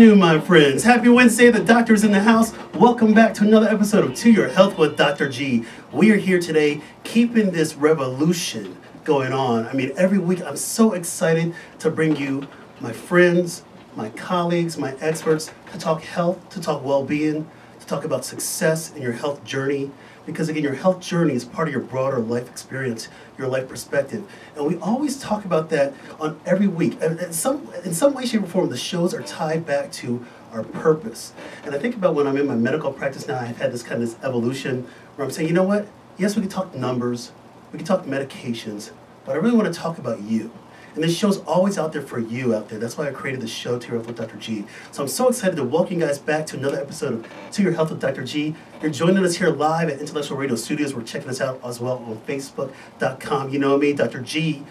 [0.00, 0.82] afternoon, my friends.
[0.82, 1.50] Happy Wednesday.
[1.50, 2.54] The doctor's in the house.
[2.72, 5.28] Welcome back to another episode of To Your Health with Dr.
[5.28, 5.66] G.
[5.92, 9.66] We are here today keeping this revolution going on.
[9.66, 12.48] I mean, every week I'm so excited to bring you
[12.80, 13.62] my friends,
[13.94, 17.46] my colleagues, my experts to talk health, to talk well being,
[17.78, 19.90] to talk about success in your health journey.
[20.30, 24.24] Because again, your health journey is part of your broader life experience, your life perspective.
[24.54, 26.98] And we always talk about that on every week.
[27.02, 30.24] And in some, in some way, shape, or form, the shows are tied back to
[30.52, 31.32] our purpose.
[31.64, 34.02] And I think about when I'm in my medical practice now, I've had this kind
[34.02, 35.88] of this evolution where I'm saying, you know what?
[36.16, 37.32] Yes, we can talk numbers,
[37.72, 38.90] we can talk medications,
[39.24, 40.50] but I really want to talk about you.
[40.94, 42.78] And this show's always out there for you out there.
[42.78, 44.36] That's why I created this show, To Your Health with Dr.
[44.36, 44.64] G.
[44.90, 47.72] So I'm so excited to welcome you guys back to another episode of To Your
[47.72, 48.24] Health with Dr.
[48.24, 48.56] G.
[48.82, 50.94] You're joining us here live at Intellectual Radio Studios.
[50.94, 53.50] We're checking us out as well on Facebook.com.
[53.50, 54.22] You know me, Dr.
[54.22, 54.62] G,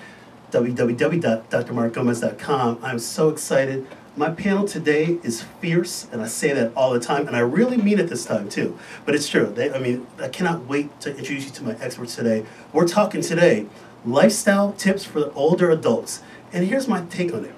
[0.50, 2.80] www.drmarkgomez.com.
[2.82, 3.86] I'm so excited.
[4.18, 7.78] My panel today is fierce, and I say that all the time, and I really
[7.78, 8.80] mean it this time too.
[9.06, 9.46] But it's true.
[9.46, 12.48] They, I mean, I cannot wait to introduce you to my experts today.
[12.74, 13.68] We're talking today
[14.04, 16.24] lifestyle tips for older adults.
[16.52, 17.54] And here's my take on it.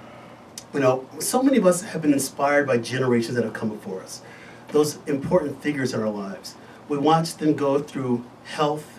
[0.74, 4.02] You know, so many of us have been inspired by generations that have come before
[4.02, 4.20] us,
[4.72, 6.54] those important figures in our lives.
[6.88, 8.98] We watch them go through health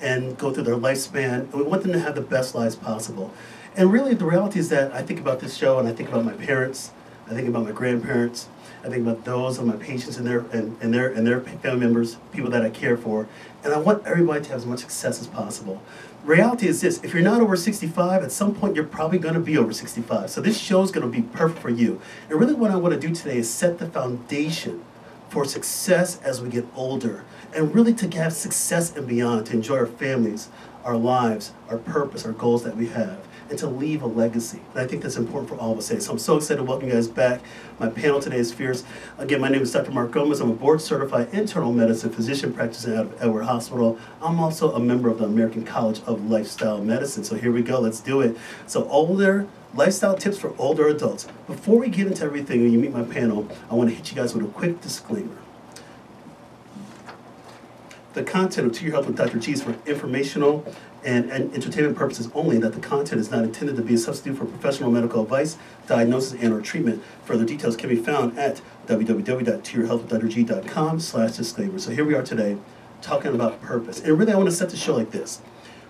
[0.00, 3.32] and go through their lifespan, and we want them to have the best lives possible.
[3.76, 6.24] And really, the reality is that I think about this show and I think about
[6.24, 6.90] my parents,
[7.26, 8.48] I think about my grandparents,
[8.84, 11.80] I think about those of my patients and their and, and their and their family
[11.80, 13.28] members, people that I care for,
[13.64, 15.80] and I want everybody to have as much success as possible
[16.24, 19.40] reality is this if you're not over 65 at some point you're probably going to
[19.40, 22.00] be over 65 so this show is going to be perfect for you
[22.30, 24.84] and really what i want to do today is set the foundation
[25.32, 29.78] for success as we get older and really to have success and beyond to enjoy
[29.78, 30.50] our families
[30.84, 34.60] our lives our purpose our goals that we have and to leave a legacy.
[34.70, 36.00] And I think that's important for all of us today.
[36.00, 37.42] So I'm so excited to welcome you guys back.
[37.78, 38.82] My panel today is fierce.
[39.18, 39.90] Again, my name is Dr.
[39.90, 40.40] Mark Gomez.
[40.40, 43.98] I'm a board certified internal medicine physician practicing out of Edward Hospital.
[44.22, 47.24] I'm also a member of the American College of Lifestyle Medicine.
[47.24, 47.78] So here we go.
[47.78, 48.38] Let's do it.
[48.66, 51.26] So older lifestyle tips for older adults.
[51.46, 54.16] Before we get into everything and you meet my panel, I want to hit you
[54.16, 55.36] guys with a quick disclaimer.
[58.14, 59.38] The content of To Your Health with Dr.
[59.38, 60.66] G is for informational
[61.02, 64.36] and, and entertainment purposes only, that the content is not intended to be a substitute
[64.36, 65.56] for professional medical advice,
[65.86, 67.02] diagnosis, and or treatment.
[67.24, 71.78] Further details can be found at www.toyourhealthwithdrg.com slash disclaimer.
[71.78, 72.58] So here we are today
[73.00, 74.00] talking about purpose.
[74.00, 75.40] And really I want to set the show like this.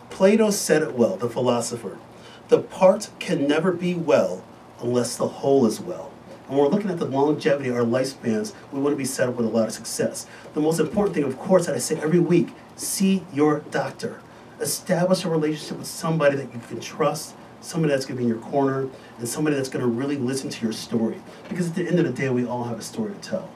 [0.09, 1.99] Plato said it well, the philosopher.
[2.53, 4.45] The part can never be well
[4.83, 6.13] unless the whole is well.
[6.47, 9.27] And when we're looking at the longevity of our lifespans, we want to be set
[9.27, 10.27] up with a lot of success.
[10.53, 14.21] The most important thing, of course, that I say every week, see your doctor
[14.61, 18.29] establish a relationship with somebody that you can trust, somebody that's going to be in
[18.29, 21.23] your corner, and somebody that's going to really listen to your story.
[21.49, 23.49] Because at the end of the day, we all have a story to tell.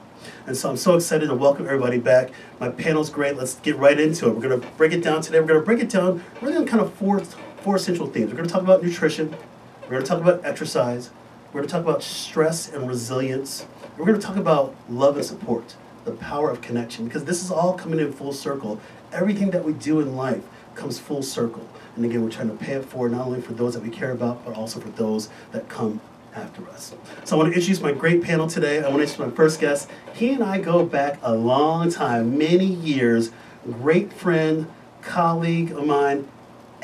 [0.47, 2.31] And so I'm so excited to welcome everybody back.
[2.59, 3.37] My panel's great.
[3.37, 4.33] Let's get right into it.
[4.33, 5.39] We're going to break it down today.
[5.39, 7.21] We're going to break it down really on kind of four,
[7.61, 8.31] four central themes.
[8.31, 9.35] We're going to talk about nutrition.
[9.83, 11.09] We're going to talk about exercise.
[11.47, 13.65] We're going to talk about stress and resilience.
[13.97, 15.75] We're going to talk about love and support,
[16.05, 18.79] the power of connection, because this is all coming in full circle.
[19.11, 20.43] Everything that we do in life
[20.75, 21.67] comes full circle.
[21.95, 24.11] And again, we're trying to pay it forward not only for those that we care
[24.11, 25.99] about, but also for those that come
[26.35, 26.93] after us.
[27.23, 28.77] So I want to introduce my great panel today.
[28.77, 29.89] I want to introduce my first guest.
[30.13, 33.31] He and I go back a long time, many years.
[33.65, 34.67] Great friend,
[35.01, 36.27] colleague of mine,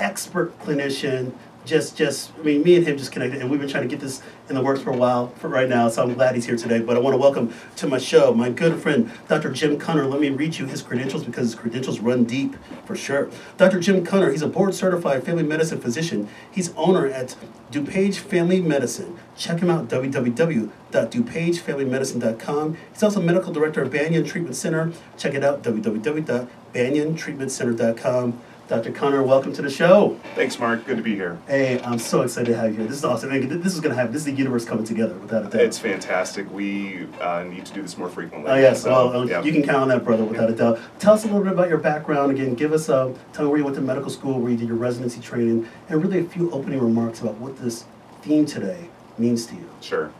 [0.04, 1.34] expert clinician,
[1.66, 4.02] just just I mean me and him just connected and we've been trying to get
[4.02, 6.58] this in the works for a while for right now so I'm glad he's here
[6.58, 9.50] today but I want to welcome to my show my good friend Dr.
[9.52, 10.06] Jim Cunner.
[10.10, 13.30] Let me read you his credentials because his credentials run deep for sure.
[13.58, 13.80] Dr.
[13.80, 16.28] Jim Cunner he's a board certified family medicine physician.
[16.52, 17.38] He's owner at
[17.72, 19.18] DuPage Family Medicine.
[19.38, 24.92] Check him out www.dupagefamilymedicine.com he's also medical director of Banyan Treatment Center.
[25.18, 28.42] Check it out www.banyantreatmentcenter.com
[28.74, 28.92] Dr.
[28.92, 30.18] Connor, welcome to the show.
[30.34, 30.84] Thanks, Mark.
[30.88, 31.38] Good to be here.
[31.46, 32.88] Hey, I'm so excited to have you here.
[32.88, 33.30] This is awesome.
[33.30, 34.12] This is going to happen.
[34.12, 35.62] This is the universe coming together, without a doubt.
[35.62, 36.52] It's fantastic.
[36.52, 38.50] We uh, need to do this more frequently.
[38.50, 38.82] Oh, yes.
[38.82, 39.44] So, well, yeah.
[39.44, 40.80] you can count on that, brother, without a doubt.
[40.98, 42.32] Tell us a little bit about your background.
[42.32, 44.70] Again, give us, a, tell me where you went to medical school, where you did
[44.70, 47.86] your residency training, and really a few opening remarks about what this
[48.24, 49.70] theme today means to you.
[49.82, 50.12] Sure.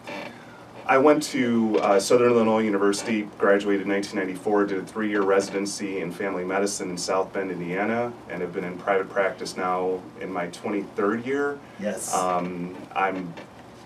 [0.86, 6.02] I went to uh, Southern Illinois University, graduated in 1994, did a three year residency
[6.02, 10.32] in family medicine in South Bend, Indiana, and have been in private practice now in
[10.32, 11.60] my 23rd year.
[11.80, 12.14] Yes.
[12.14, 13.34] Um, I'm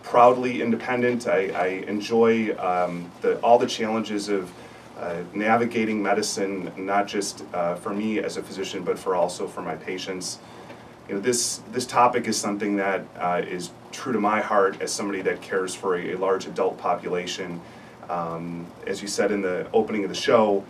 [0.02, 1.28] proudly independent.
[1.28, 4.52] I, I enjoy um, the, all the challenges of
[4.98, 9.62] uh, navigating medicine, not just uh, for me as a physician, but for also for
[9.62, 10.40] my patients.
[11.08, 14.92] You know, this, this topic is something that uh, is true to my heart as
[14.92, 17.62] somebody that cares for a, a large adult population.
[18.10, 20.64] Um, as you said in the opening of the show,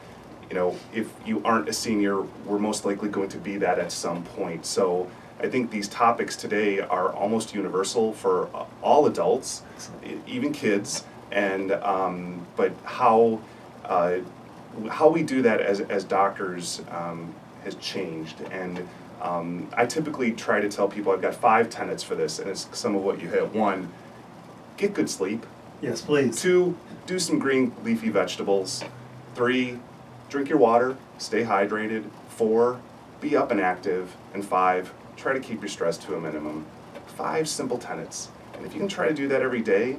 [0.50, 3.92] you know, if you aren't a senior, we're most likely going to be that at
[3.92, 4.66] some point.
[4.66, 9.63] So I think these topics today are almost universal for uh, all adults,
[10.25, 13.42] even kids, and um, but how
[13.86, 14.18] uh,
[14.89, 18.88] how we do that as as doctors um, has changed and.
[19.27, 22.68] Um, I typically try to tell people I've got five tenets for this, and it's
[22.71, 23.53] some of what you hit.
[23.53, 23.91] One,
[24.77, 25.45] get good sleep.
[25.81, 26.41] Yes, please.
[26.41, 28.83] Two, do some green leafy vegetables.
[29.35, 29.79] Three,
[30.29, 32.06] drink your water, stay hydrated.
[32.29, 32.79] Four,
[33.19, 34.15] be up and active.
[34.33, 36.65] And five, try to keep your stress to a minimum.
[37.07, 38.29] Five simple tenets.
[38.53, 39.97] And if you can try to do that every day,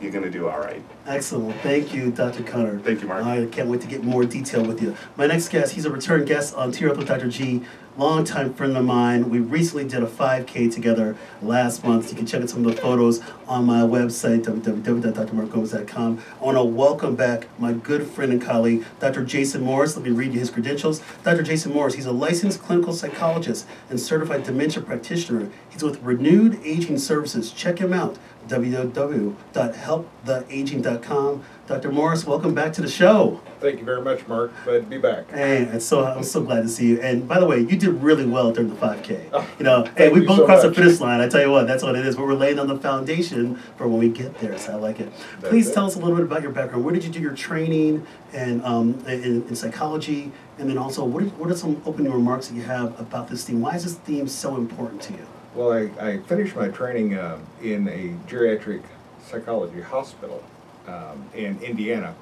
[0.00, 0.82] you're going to do all right.
[1.06, 1.60] Excellent.
[1.60, 2.42] Thank you, Dr.
[2.42, 2.78] Connor.
[2.78, 3.24] Thank you, Mark.
[3.24, 4.96] I can't wait to get more detail with you.
[5.16, 7.28] My next guest, he's a return guest on Tear Up with Dr.
[7.28, 7.62] G,
[7.96, 9.30] longtime friend of mine.
[9.30, 12.10] We recently did a 5K together last month.
[12.10, 16.22] You can check out some of the photos on my website, www.drmarkgomez.com.
[16.40, 19.24] I want to welcome back my good friend and colleague, Dr.
[19.24, 19.96] Jason Morris.
[19.96, 21.02] Let me read you his credentials.
[21.22, 21.42] Dr.
[21.42, 25.48] Jason Morris, he's a licensed clinical psychologist and certified dementia practitioner.
[25.68, 27.50] He's with Renewed Aging Services.
[27.52, 31.44] Check him out, www.helptheaging.com.
[31.70, 31.92] Dr.
[31.92, 33.40] Morris, welcome back to the show.
[33.60, 34.50] Thank you very much, Mark.
[34.64, 35.30] Glad to be back.
[35.30, 37.00] Hey, and so I'm so glad to see you.
[37.00, 39.28] And by the way, you did really well during the 5K.
[39.32, 41.20] Oh, you know, hey, we both so crossed the finish line.
[41.20, 42.16] I tell you what, that's what it is.
[42.16, 44.58] But we're laying on the foundation for when we get there.
[44.58, 45.12] So I like it.
[45.38, 45.74] That's Please it.
[45.74, 46.84] tell us a little bit about your background.
[46.84, 50.32] Where did you do your training and um, in, in psychology?
[50.58, 53.44] And then also, what are, what are some opening remarks that you have about this
[53.44, 53.60] theme?
[53.60, 55.24] Why is this theme so important to you?
[55.54, 58.82] Well, I, I finished my training uh, in a geriatric
[59.22, 60.42] psychology hospital
[60.86, 62.14] um, in Indiana.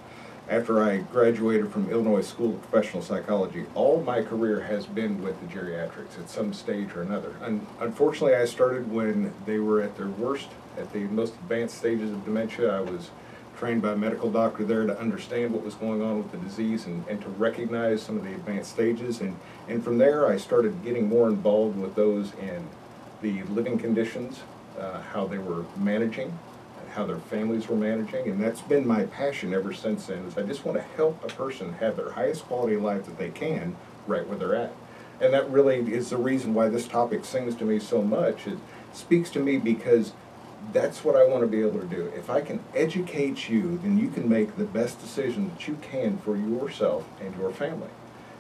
[0.48, 5.38] After I graduated from Illinois School of Professional Psychology, all my career has been with
[5.42, 7.34] the geriatrics at some stage or another.
[7.42, 12.10] And unfortunately, I started when they were at their worst, at the most advanced stages
[12.10, 12.74] of dementia.
[12.74, 13.10] I was
[13.58, 16.86] trained by a medical doctor there to understand what was going on with the disease
[16.86, 19.20] and, and to recognize some of the advanced stages.
[19.20, 19.36] And,
[19.68, 22.66] and from there, I started getting more involved with those in
[23.20, 24.40] the living conditions,
[24.78, 26.38] uh, how they were managing,
[26.98, 30.18] how their families were managing, and that's been my passion ever since then.
[30.26, 33.16] Is I just want to help a person have their highest quality of life that
[33.18, 33.76] they can,
[34.08, 34.72] right where they're at,
[35.20, 38.48] and that really is the reason why this topic sings to me so much.
[38.48, 38.58] It
[38.92, 40.12] speaks to me because
[40.72, 42.12] that's what I want to be able to do.
[42.16, 46.18] If I can educate you, then you can make the best decision that you can
[46.18, 47.90] for yourself and your family.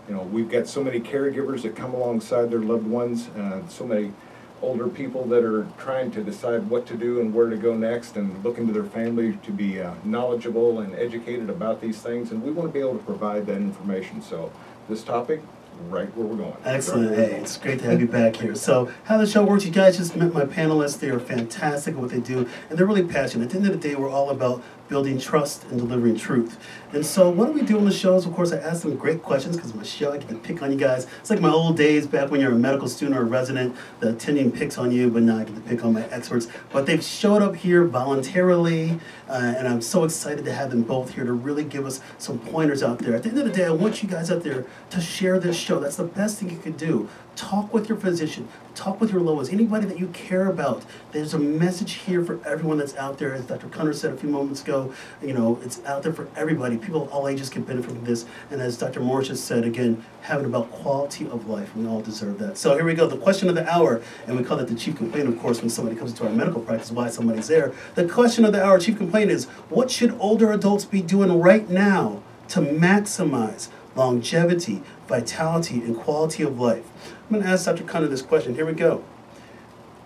[0.08, 3.86] You know, we've got so many caregivers that come alongside their loved ones, uh, so
[3.86, 4.14] many
[4.62, 8.16] older people that are trying to decide what to do and where to go next
[8.16, 12.30] and looking to their family to be uh, knowledgeable and educated about these things.
[12.30, 14.22] And we want to be able to provide that information.
[14.22, 14.52] So,
[14.88, 15.42] this topic,
[15.88, 16.56] right where we're going.
[16.64, 17.14] Excellent.
[17.14, 18.54] Hey, it's great to have you back here.
[18.54, 20.98] So, how the show works, you guys just met my panelists.
[20.98, 23.44] They are fantastic at what they do, and they're really passionate.
[23.44, 26.58] At the end of the day, we're all about building trust and delivering truth.
[26.92, 28.24] And so, what do we do on the shows?
[28.24, 30.72] Of course, I ask them great questions because my show, I get to pick on
[30.72, 31.06] you guys.
[31.20, 33.76] It's like my old days back when you're a medical student or a resident.
[34.00, 36.48] The attending picks on you, but now I get to pick on my experts.
[36.72, 41.14] But they've showed up here voluntarily, uh, and I'm so excited to have them both
[41.14, 43.14] here to really give us some pointers out there.
[43.14, 45.56] At the end of the day, I want you guys out there to share this
[45.58, 45.78] show.
[45.78, 47.08] That's the best thing you could do.
[47.38, 50.84] Talk with your physician, talk with your lowest, anybody that you care about.
[51.12, 53.32] There's a message here for everyone that's out there.
[53.32, 53.68] As Dr.
[53.68, 54.92] Connor said a few moments ago,
[55.22, 56.76] you know, it's out there for everybody.
[56.78, 58.26] People of all ages can benefit from this.
[58.50, 58.98] And as Dr.
[58.98, 61.76] Morris just said, again, having about quality of life.
[61.76, 62.58] We all deserve that.
[62.58, 64.96] So here we go, the question of the hour, and we call that the chief
[64.96, 67.72] complaint, of course, when somebody comes into our medical practice, why somebody's there.
[67.94, 71.70] The question of the hour, chief complaint is, what should older adults be doing right
[71.70, 76.90] now to maximize longevity, vitality, and quality of life?
[77.28, 77.84] I'm going to ask Dr.
[77.84, 78.54] Connor this question.
[78.54, 79.04] Here we go.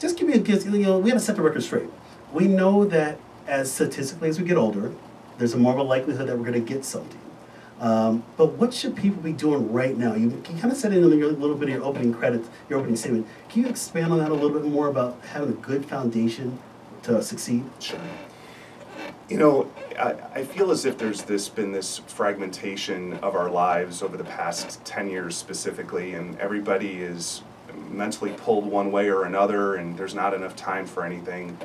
[0.00, 0.64] Just give me a guess.
[0.64, 1.88] You know, we have to set the record straight.
[2.33, 4.93] We know that as statistically as we get older,
[5.38, 7.21] there's a more of a likelihood that we're going to get something.
[7.79, 10.14] Um, but what should people be doing right now?
[10.14, 12.81] You, you kind of said it in your little bit of your opening credits, your
[12.81, 13.29] opening statement.
[13.49, 16.59] Can you expand on that a little bit more about having a good foundation
[17.05, 17.62] to succeed?
[17.79, 18.00] Sure.
[19.33, 24.03] You know, I, I feel as if there's this been this fragmentation of our lives
[24.03, 27.41] over the past 10 years specifically, and everybody is
[27.89, 31.57] mentally pulled one way or another, and there's not enough time for anything.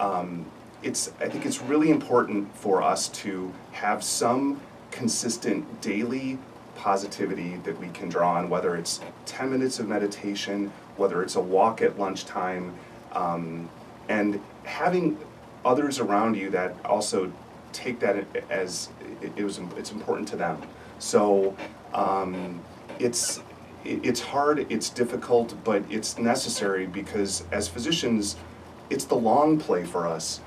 [0.00, 0.46] Um,
[0.82, 4.60] it's, I think it's really important for us to have some
[4.90, 6.40] consistent daily
[6.74, 11.40] positivity that we can draw on, whether it's 10 minutes of meditation, whether it's a
[11.40, 12.74] walk at lunchtime,
[13.12, 13.70] um,
[14.08, 15.16] and having
[15.66, 17.30] others around you that also
[17.72, 18.88] take that as
[19.20, 20.62] it, was it's important to them.
[20.98, 21.54] So
[21.92, 22.60] um,
[22.98, 23.42] it's
[23.84, 28.36] it, it's hard, it's difficult, but it's necessary because as physicians,
[28.88, 30.40] it's the long play for us.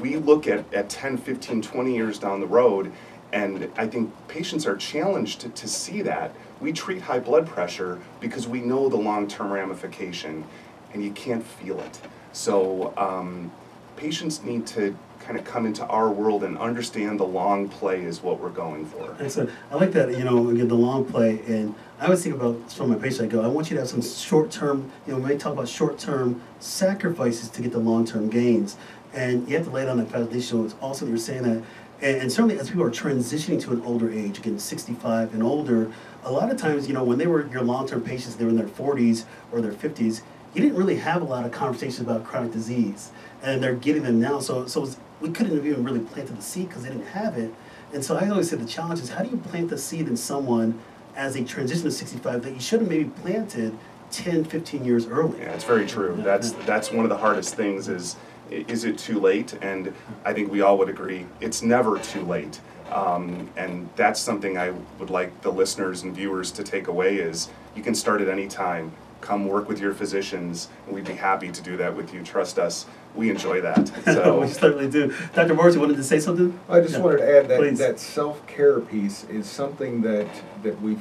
[0.00, 2.92] We look at, at 10, 15, 20 years down the road,
[3.32, 6.34] and I think patients are challenged to, to see that.
[6.60, 10.44] We treat high blood pressure because we know the long term ramification,
[10.92, 12.00] and you can't feel it.
[12.32, 13.52] So, um,
[14.00, 18.22] patients need to kind of come into our world and understand the long play is
[18.22, 19.14] what we're going for.
[19.20, 19.50] Excellent.
[19.70, 21.40] I like that, you know, again, the long play.
[21.46, 23.90] And I always think about, from my patient, I go, I want you to have
[23.90, 27.78] some short term, you know, we may talk about short term sacrifices to get the
[27.78, 28.78] long term gains.
[29.12, 30.40] And you have to lay on that foundation.
[30.40, 31.62] So it's awesome you're saying that.
[32.00, 35.92] And, and certainly as people are transitioning to an older age, again, 65 and older,
[36.24, 38.50] a lot of times, you know, when they were your long term patients, they were
[38.50, 40.22] in their 40s or their 50s,
[40.54, 43.12] you didn't really have a lot of conversations about chronic disease.
[43.42, 44.40] And they're getting them now.
[44.40, 44.88] So, so
[45.20, 47.52] we couldn't have even really planted the seed because they didn't have it.
[47.92, 50.16] And so I always say the challenge is how do you plant the seed in
[50.16, 50.78] someone
[51.16, 53.76] as they transition to 65 that you should have maybe planted
[54.10, 55.42] 10, 15 years earlier?
[55.42, 56.16] Yeah, it's very true.
[56.18, 58.16] That's that's one of the hardest things is
[58.50, 59.56] is it too late?
[59.62, 59.92] And
[60.24, 62.60] I think we all would agree it's never too late.
[62.90, 67.48] Um, and that's something I would like the listeners and viewers to take away is
[67.76, 68.92] you can start at any time.
[69.20, 72.22] Come work with your physicians, and we'd be happy to do that with you.
[72.22, 73.90] Trust us, we enjoy that.
[74.04, 75.14] So we certainly do.
[75.34, 75.54] Dr.
[75.54, 76.58] Morris, you wanted to say something?
[76.68, 77.00] I just Yeah.
[77.00, 77.78] wanted to add that, Please.
[77.78, 80.26] that self-care piece is something that,
[80.62, 80.98] that we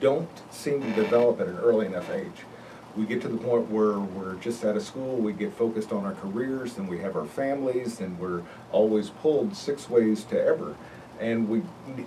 [0.00, 2.44] don't seem to develop at an early enough age.
[2.96, 6.04] We get to the point where we're just out of school, we get focused on
[6.06, 8.42] our careers, then we have our families, and we're
[8.72, 10.76] always pulled six ways to ever.
[11.20, 11.58] And we
[11.88, 12.06] n-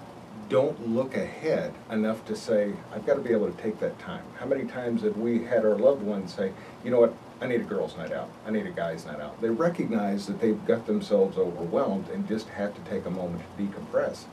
[0.49, 4.23] don't look ahead enough to say, I've got to be able to take that time.
[4.39, 6.51] How many times have we had our loved ones say,
[6.83, 9.39] you know what, I need a girls' night out, I need a guys' night out?
[9.41, 13.63] They recognize that they've got themselves overwhelmed and just have to take a moment to
[13.63, 14.25] decompress.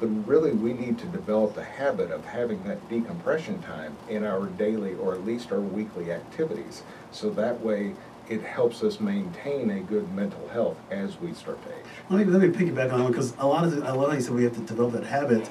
[0.00, 4.46] But really, we need to develop the habit of having that decompression time in our
[4.46, 6.82] daily or at least our weekly activities.
[7.12, 7.94] So that way,
[8.30, 11.84] it helps us maintain a good mental health as we start to age.
[12.08, 14.20] Let me, let me piggyback on that because a lot of a lot of you
[14.20, 15.50] said we have to develop that habit.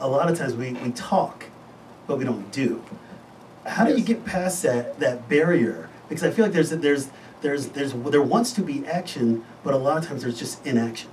[0.00, 1.46] A lot of times we, we talk,
[2.06, 2.82] but we don't do.
[3.66, 5.88] How do you get past that that barrier?
[6.08, 7.08] Because I feel like there's there's
[7.40, 11.10] there's there's there wants to be action, but a lot of times there's just inaction.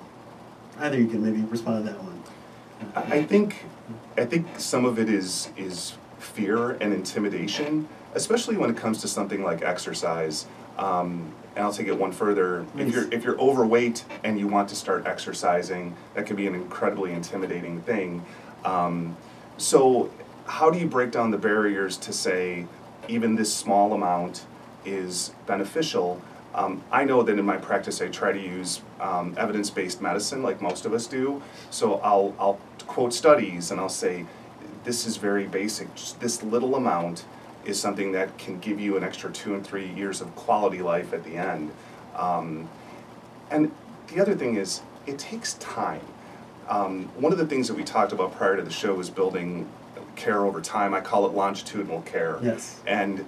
[0.79, 2.23] Either you can maybe respond to that one.
[2.95, 3.65] I think
[4.17, 9.07] I think some of it is is fear and intimidation, especially when it comes to
[9.07, 10.45] something like exercise.
[10.77, 12.65] Um, and I'll take it one further.
[12.77, 16.55] If you're if you're overweight and you want to start exercising, that can be an
[16.55, 18.25] incredibly intimidating thing.
[18.65, 19.17] Um,
[19.57, 20.11] so,
[20.45, 22.65] how do you break down the barriers to say
[23.07, 24.45] even this small amount
[24.85, 26.21] is beneficial?
[26.53, 30.61] Um, I know that in my practice I try to use um, evidence-based medicine, like
[30.61, 31.41] most of us do.
[31.69, 34.25] So I'll I'll quote studies and I'll say,
[34.83, 35.93] this is very basic.
[35.95, 37.25] Just this little amount
[37.65, 41.13] is something that can give you an extra two and three years of quality life
[41.13, 41.71] at the end.
[42.15, 42.67] Um,
[43.49, 43.71] and
[44.07, 46.01] the other thing is, it takes time.
[46.71, 49.69] Um, one of the things that we talked about prior to the show was building
[50.15, 50.93] care over time.
[50.93, 52.39] I call it longitudinal care.
[52.41, 52.79] Yes.
[52.87, 53.25] And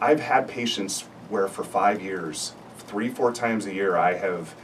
[0.00, 4.56] I've had patients where for five years, three, four times a year, I have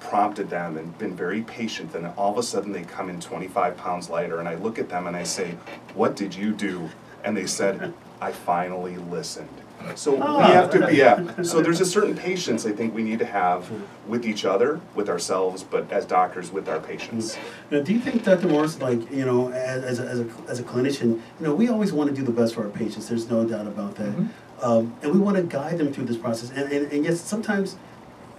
[0.00, 1.94] prompted them and been very patient.
[1.94, 4.88] And all of a sudden, they come in 25 pounds lighter, and I look at
[4.88, 5.56] them and I say,
[5.94, 6.90] What did you do?
[7.22, 9.48] And they said, I finally listened.
[9.94, 11.42] So we have to be, yeah.
[11.42, 13.70] So there's a certain patience I think we need to have
[14.06, 17.36] with each other, with ourselves, but as doctors, with our patients.
[17.70, 18.48] Now, do you think, Dr.
[18.48, 21.68] Morris, like, you know, as, as, a, as, a, as a clinician, you know, we
[21.68, 24.14] always want to do the best for our patients, there's no doubt about that.
[24.62, 26.50] Um, and we want to guide them through this process.
[26.50, 27.76] And, and, and yes, sometimes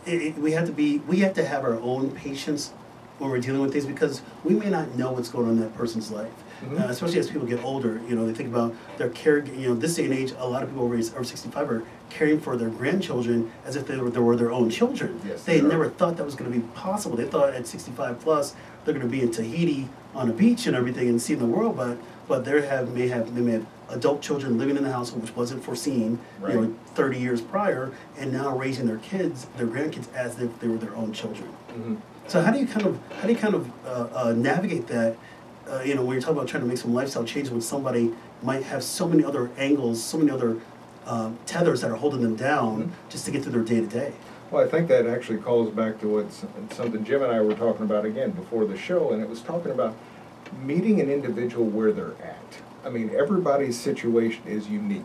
[0.05, 2.73] it, it, we have to be, we have to have our own patience
[3.19, 5.75] when we're dealing with things because we may not know what's going on in that
[5.75, 6.31] person's life.
[6.61, 6.79] Mhm.
[6.79, 9.75] Uh, especially as people get older, you know, they think about their care, you know,
[9.75, 12.69] this day and age, a lot of people over, over 65 are caring for their
[12.69, 15.19] grandchildren as if they were, they were their own children.
[15.27, 17.17] Yes, they they never thought that was going to be possible.
[17.17, 18.53] They thought at 65 plus
[18.85, 21.75] they're going to be in Tahiti on a beach and everything and seeing the world,
[21.75, 25.21] but but they have may have they may have adult children living in the household
[25.23, 30.07] which wasn't foreseen, you know, 30 years prior, and now raising their kids, their grandkids
[30.15, 31.49] as if they were their own children.
[31.77, 31.97] Mhm.
[32.27, 35.15] So how do you kind of how do you kind of uh, uh, navigate that?
[35.69, 38.13] Uh, you know, when you're talking about trying to make some lifestyle changes, when somebody
[38.41, 40.57] might have so many other angles, so many other
[41.05, 42.89] um, tethers that are holding them down Mhm.
[43.09, 44.13] just to get through their day to day.
[44.51, 46.25] Well, I think that actually calls back to what
[46.71, 49.71] something Jim and I were talking about again before the show, and it was talking
[49.71, 49.95] about
[50.63, 52.37] meeting an individual where they're at.
[52.85, 55.03] I mean, everybody's situation is unique.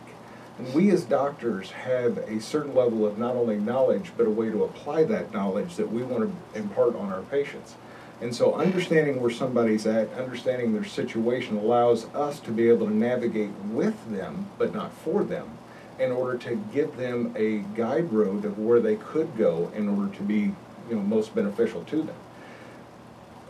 [0.57, 4.49] And we as doctors have a certain level of not only knowledge, but a way
[4.49, 7.75] to apply that knowledge that we want to impart on our patients.
[8.21, 12.93] And so understanding where somebody's at, understanding their situation allows us to be able to
[12.93, 15.57] navigate with them, but not for them,
[15.99, 20.13] in order to give them a guide road of where they could go in order
[20.15, 20.53] to be,
[20.89, 22.15] you know, most beneficial to them.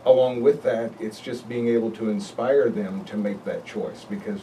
[0.05, 4.41] Along with that, it's just being able to inspire them to make that choice because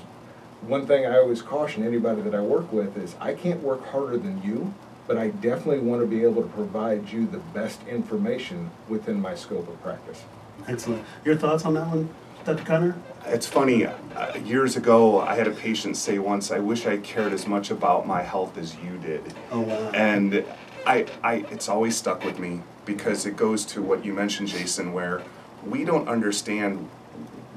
[0.63, 4.17] one thing I always caution anybody that I work with is I can't work harder
[4.17, 4.75] than you,
[5.07, 9.35] but I definitely want to be able to provide you the best information within my
[9.35, 10.23] scope of practice.
[10.67, 11.05] Excellent.
[11.25, 12.09] Your thoughts on that one,
[12.45, 12.65] Dr.
[12.65, 12.97] Connor?
[13.27, 17.33] It's funny, uh, years ago, I had a patient say once, I wish I cared
[17.33, 19.35] as much about my health as you did.
[19.51, 19.91] Oh, wow.
[19.91, 20.45] And
[20.87, 24.93] I, I, it's always stuck with me because it goes to what you mentioned, Jason,
[24.93, 25.23] where
[25.65, 26.89] we don't understand.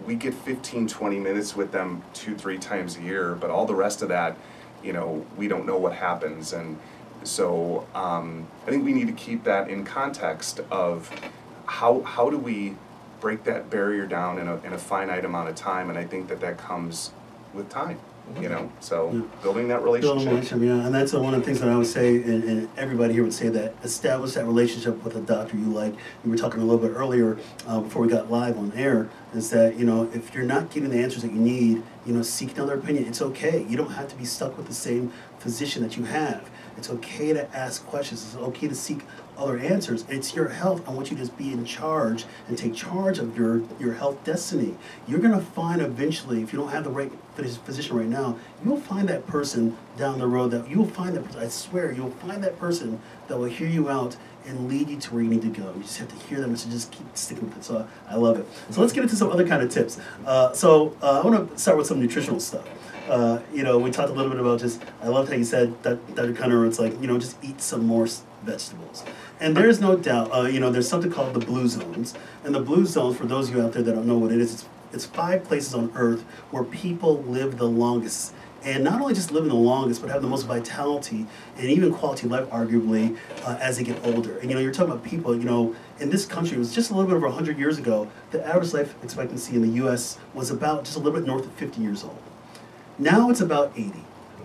[0.05, 3.75] We get 15, 20 minutes with them two, three times a year, but all the
[3.75, 4.35] rest of that,
[4.83, 6.53] you know, we don't know what happens.
[6.53, 6.79] And
[7.23, 11.11] so um, I think we need to keep that in context of
[11.65, 12.75] how, how do we
[13.19, 15.89] break that barrier down in a, in a finite amount of time?
[15.89, 17.11] And I think that that comes
[17.53, 17.99] with time,
[18.39, 18.71] you know?
[18.79, 19.21] So Yeah.
[19.43, 20.15] building that relationship.
[20.15, 20.57] Building relationship.
[20.59, 23.13] relationship, yeah, and that's one of the things that I would say, and, and everybody
[23.13, 25.93] here would say that establish that relationship with a doctor you like.
[26.23, 29.09] We were talking a little bit earlier uh, before we got live on air.
[29.33, 32.21] Is that you know if you're not getting the answers that you need, you know
[32.21, 33.05] seek another opinion.
[33.05, 33.65] It's okay.
[33.67, 36.49] You don't have to be stuck with the same physician that you have.
[36.77, 38.23] It's okay to ask questions.
[38.23, 39.01] It's okay to seek
[39.37, 40.05] other answers.
[40.09, 40.87] It's your health.
[40.87, 44.23] I want you to just be in charge and take charge of your, your health
[44.23, 44.75] destiny.
[45.07, 48.37] You're going to find eventually, if you don't have the right phys- physician right now,
[48.63, 51.41] you'll find that person down the road that you'll find that person.
[51.41, 55.13] I swear, you'll find that person that will hear you out and lead you to
[55.13, 55.73] where you need to go.
[55.75, 57.63] You just have to hear them and so just keep sticking with it.
[57.63, 58.47] So I love it.
[58.71, 59.99] So let's get into some other kind of tips.
[60.25, 62.67] Uh, so uh, I want to start with some nutritional stuff.
[63.09, 65.81] Uh, you know, we talked a little bit about just, I loved how you said
[65.81, 66.33] that, Dr.
[66.33, 68.07] Connor, it's like, you know, just eat some more
[68.43, 69.03] vegetables.
[69.39, 72.13] And there's no doubt, uh, you know, there's something called the blue zones.
[72.43, 74.39] And the blue zones, for those of you out there that don't know what it
[74.39, 78.33] is, it's, it's five places on earth where people live the longest.
[78.63, 81.25] And not only just living the longest, but have the most vitality
[81.57, 84.37] and even quality of life, arguably, uh, as they get older.
[84.37, 86.91] And you know, you're talking about people, you know, in this country, it was just
[86.91, 90.51] a little bit over 100 years ago, the average life expectancy in the US was
[90.51, 92.21] about just a little bit north of 50 years old.
[92.99, 93.93] Now it's about 80.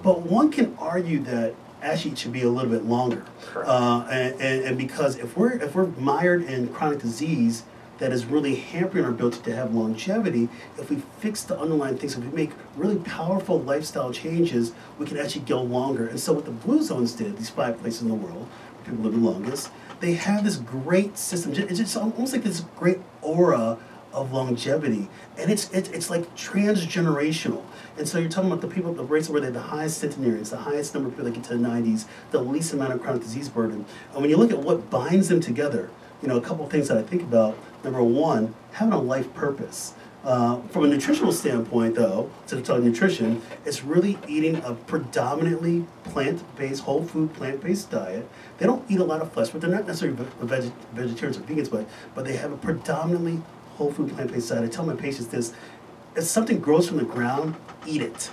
[0.03, 3.25] But one can argue that actually it should be a little bit longer.
[3.57, 7.65] Uh, and, and, and because if we're, if we're mired in chronic disease
[7.99, 12.17] that is really hampering our ability to have longevity, if we fix the underlying things,
[12.17, 16.07] if we make really powerful lifestyle changes, we can actually go longer.
[16.07, 19.05] And so what the Blue Zones did, these five places in the world where people
[19.05, 21.53] live the longest, they have this great system.
[21.55, 23.79] It's just almost like this great aura
[24.13, 27.63] of longevity, and it's it's, it's like transgenerational.
[27.97, 30.51] And so you're talking about the people, the race where they have the highest centenarians,
[30.51, 33.23] the highest number of people that get to the 90s, the least amount of chronic
[33.23, 33.85] disease burden.
[34.13, 35.91] And when you look at what binds them together,
[36.25, 37.57] you know, a couple things that I think about.
[37.85, 39.95] Number one, having a life purpose.
[40.25, 46.83] Uh, from a nutritional standpoint, though, to talk nutrition, it's really eating a predominantly plant-based,
[46.85, 48.27] whole food, plant-based diet.
[48.57, 51.71] They don't eat a lot of flesh, but they're not necessarily veg- vegetarians or vegans,
[51.71, 53.43] but but they have a predominantly
[53.77, 54.65] whole food, plant-based diet.
[54.65, 55.53] I tell my patients this:
[56.17, 58.31] if something grows from the ground, eat it.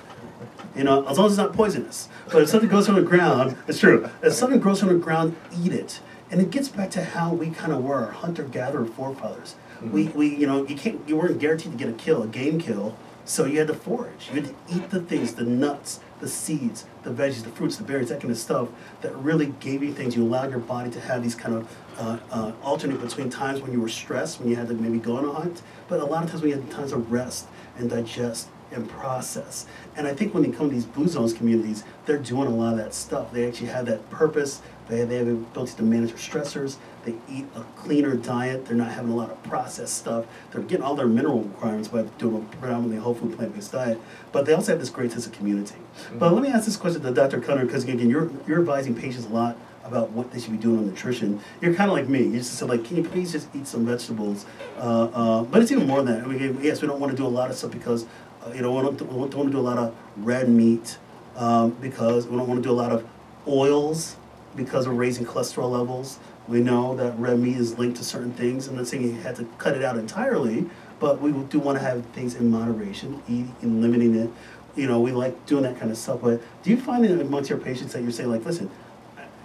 [0.75, 2.07] You know, as long as it's not poisonous.
[2.31, 4.09] But if something grows from the ground, it's true.
[4.23, 5.99] If something grows from the ground, eat it.
[6.29, 9.55] And it gets back to how we kind of were hunter-gatherer forefathers.
[9.81, 12.59] We, we, you know, you can't, you weren't guaranteed to get a kill, a game
[12.59, 14.29] kill, so you had to forage.
[14.29, 17.83] You had to eat the things, the nuts, the seeds, the veggies, the fruits, the
[17.83, 18.69] berries, that kind of stuff
[19.01, 20.15] that really gave you things.
[20.15, 23.71] You allowed your body to have these kind of uh, uh, alternate between times when
[23.71, 26.23] you were stressed, when you had to maybe go on a hunt, but a lot
[26.23, 27.47] of times when you had times of rest
[27.81, 29.65] and digest and process.
[29.95, 32.73] And I think when they come to these blue zones communities, they're doing a lot
[32.73, 33.33] of that stuff.
[33.33, 34.61] They actually have that purpose.
[34.87, 36.77] They, they have the ability to manage their stressors.
[37.03, 38.65] They eat a cleaner diet.
[38.65, 40.25] They're not having a lot of processed stuff.
[40.51, 43.99] They're getting all their mineral requirements by doing a predominantly whole food plant-based diet.
[44.31, 45.75] But they also have this great sense of community.
[46.13, 46.35] But mm-hmm.
[46.35, 47.41] let me ask this question to Dr.
[47.41, 50.79] Cutter, because again, you're, you're advising patients a lot about what they should be doing
[50.79, 51.41] on nutrition.
[51.61, 52.23] You're kind of like me.
[52.23, 54.45] You just said like, can you please just eat some vegetables?
[54.77, 56.23] Uh, uh, but it's even more than that.
[56.23, 58.05] I mean, yes, we don't want to do a lot of stuff because
[58.45, 60.97] uh, you know we don't, we don't want to do a lot of red meat
[61.35, 63.05] um, because we don't want to do a lot of
[63.47, 64.15] oils
[64.55, 66.19] because we're raising cholesterol levels.
[66.47, 68.67] We know that red meat is linked to certain things.
[68.67, 70.65] I'm not saying you had to cut it out entirely,
[70.99, 74.29] but we do want to have things in moderation, eat and limiting it.
[74.75, 76.21] You know, we like doing that kind of stuff.
[76.21, 78.69] But do you find that amongst your patients that you're saying like, listen,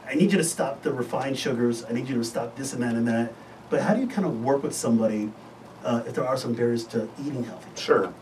[0.08, 1.84] I- need you to stop the refined sugars.
[1.88, 3.32] I need you to stop this and that and that.
[3.70, 5.30] But how do you kind of work with somebody
[5.84, 7.68] uh, if there are some barriers to eating healthy?
[7.76, 8.12] Sure.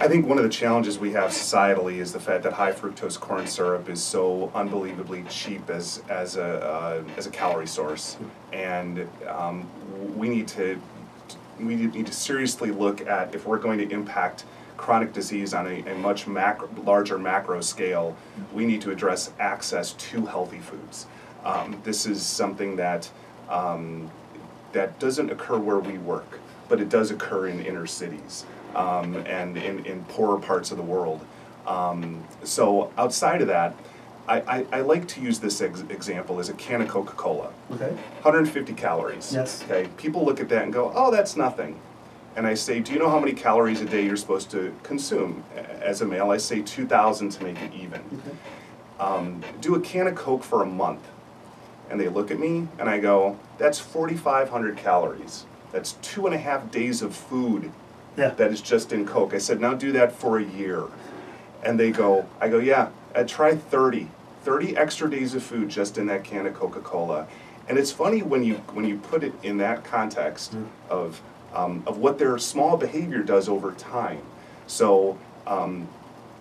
[0.00, 3.18] I think one of the challenges we have societally is the fact that high fructose
[3.18, 8.16] corn syrup is so unbelievably cheap as as a uh, as a calorie source,
[8.52, 9.68] and um,
[10.16, 10.80] we need to
[11.58, 14.44] we need to seriously look at if we're going to impact
[14.78, 18.16] chronic disease on a, a much macro, larger macro scale,
[18.54, 21.06] we need to address access to healthy foods.
[21.44, 23.10] Um, this is something that
[23.50, 24.10] um,
[24.72, 26.38] that doesn't occur where we work,
[26.68, 30.82] but it does occur in inner cities um, and in, in poorer parts of the
[30.82, 31.24] world.
[31.66, 33.74] Um, so outside of that,
[34.26, 37.50] I, I, I like to use this ex- example as a can of Coca-Cola.
[37.72, 37.90] Okay.
[38.22, 39.32] 150 calories.
[39.32, 39.62] Yes.
[39.64, 39.88] Okay.
[39.96, 41.80] People look at that and go, "Oh, that's nothing."
[42.38, 45.42] And I say, "Do you know how many calories a day you're supposed to consume?"
[45.82, 48.00] As a male, I say 2,000 to make it even.
[49.00, 51.02] Um, do a can of Coke for a month,
[51.88, 55.44] and they look at me and I go, "That's 4,500 calories.
[55.70, 57.70] That's two and a half days of food
[58.16, 58.30] Yeah.
[58.30, 60.82] that is just in Coke." I said, "Now do that for a year,"
[61.62, 62.88] and they go, "I go, yeah.
[63.14, 64.08] I try 30,
[64.42, 67.28] 30 extra days of food just in that can of Coca-Cola."
[67.68, 70.56] And it's funny when you when you put it in that context
[70.90, 71.20] of
[71.58, 74.22] um, of what their small behavior does over time.
[74.66, 75.18] So.
[75.46, 75.88] Um,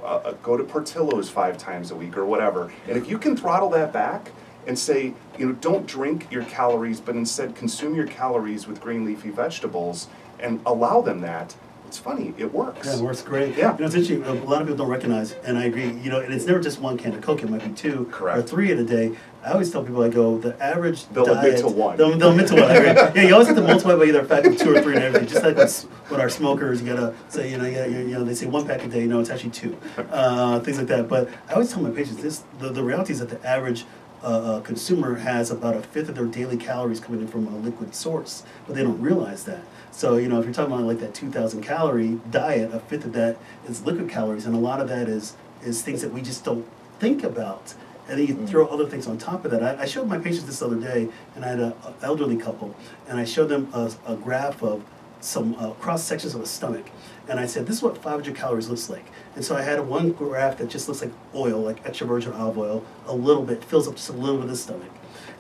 [0.04, 2.72] uh, uh, go to Portillo's five times a week or whatever.
[2.88, 4.32] And if you can throttle that back
[4.68, 9.06] and say, you know, don't drink your calories, but instead consume your calories with green
[9.06, 10.08] leafy vegetables
[10.40, 11.56] and allow them that,
[11.88, 12.86] it's funny, it works.
[12.86, 13.56] Yeah, it works great.
[13.56, 13.74] Yeah.
[13.74, 14.24] You know, it's interesting.
[14.24, 15.90] A lot of people don't recognize, and I agree.
[15.90, 17.42] You know, and it's never just one can of Coke.
[17.44, 19.16] It might be two or three in a day.
[19.44, 21.96] I always tell people, I go, the average They'll admit to one.
[21.96, 22.64] They'll, they'll admit to one.
[22.64, 23.22] I agree.
[23.22, 25.04] yeah, you always have to multiply by either a factor of two or three and
[25.06, 25.30] everything.
[25.30, 28.46] Just like with, with our smokers, you gotta say, you know, you know, they say
[28.46, 29.06] one pack a day.
[29.06, 29.78] No, it's actually two.
[29.98, 31.08] Uh, things like that.
[31.08, 33.86] But I always tell my patients this: the, the reality is that the average
[34.24, 37.94] uh, consumer has about a fifth of their daily calories coming in from a liquid
[37.94, 39.62] source, but they don't realize that.
[39.92, 43.14] So you know, if you're talking about like that 2,000 calorie diet, a fifth of
[43.14, 46.44] that is liquid calories, and a lot of that is is things that we just
[46.44, 46.66] don't
[47.00, 47.74] think about.
[48.10, 49.62] And then you throw other things on top of that.
[49.62, 52.74] I, I showed my patients this other day, and I had an elderly couple,
[53.08, 54.84] and I showed them a, a graph of
[55.20, 56.90] some uh, cross sections of a stomach,
[57.28, 60.12] and I said, "This is what 500 calories looks like." And so I had one
[60.12, 63.88] graph that just looks like oil, like extra virgin olive oil, a little bit fills
[63.88, 64.92] up just a little bit of the stomach,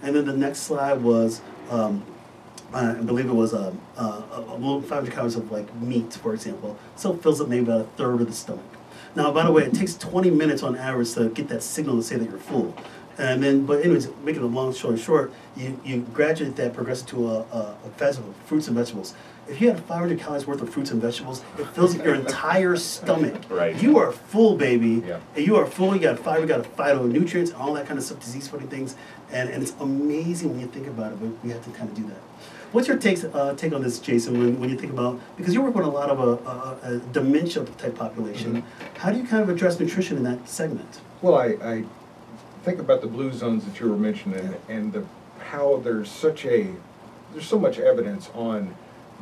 [0.01, 1.41] and then the next slide was.
[1.69, 2.03] Um,
[2.73, 6.13] uh, I believe it was um, uh, a, a little 500 calories of like meat,
[6.15, 6.77] for example.
[6.97, 8.65] So it fills up maybe about a third of the stomach.
[9.15, 12.03] Now, by the way, it takes 20 minutes on average to get that signal to
[12.03, 12.75] say that you're full.
[13.17, 17.27] And then, but anyways, making a long story short, you, you graduate that progressive to
[17.29, 18.13] a, a, a
[18.45, 19.15] fruits and vegetables.
[19.49, 22.75] If you had 500 calories worth of fruits and vegetables, it fills up your entire
[22.75, 23.35] stomach.
[23.49, 23.81] Right.
[23.81, 25.03] You are full, baby.
[25.07, 25.19] Yeah.
[25.35, 25.95] And you are full.
[25.95, 28.95] You got fiber, you got phytonutrients, and all that kind of stuff, disease-fighting things.
[29.31, 31.95] And, and it's amazing when you think about it, but we have to kind of
[31.95, 32.17] do that.
[32.71, 35.61] What's your take, uh, take on this, Jason, when, when you think about, because you
[35.61, 38.97] work with a lot of a, a, a dementia type population, mm-hmm.
[38.97, 40.99] how do you kind of address nutrition in that segment?
[41.21, 41.83] Well, I, I
[42.63, 45.05] think about the blue zones that you were mentioning and the,
[45.39, 46.67] how there's such a,
[47.31, 48.75] there's so much evidence on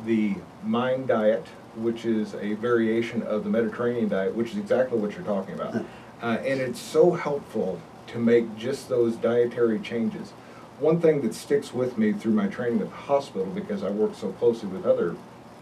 [0.04, 5.12] the mind diet, which is a variation of the Mediterranean diet, which is exactly what
[5.12, 5.84] you're talking about.
[6.22, 10.30] Uh, and it's so helpful to make just those dietary changes.
[10.78, 14.14] One thing that sticks with me through my training at the hospital, because I work
[14.14, 15.16] so closely with other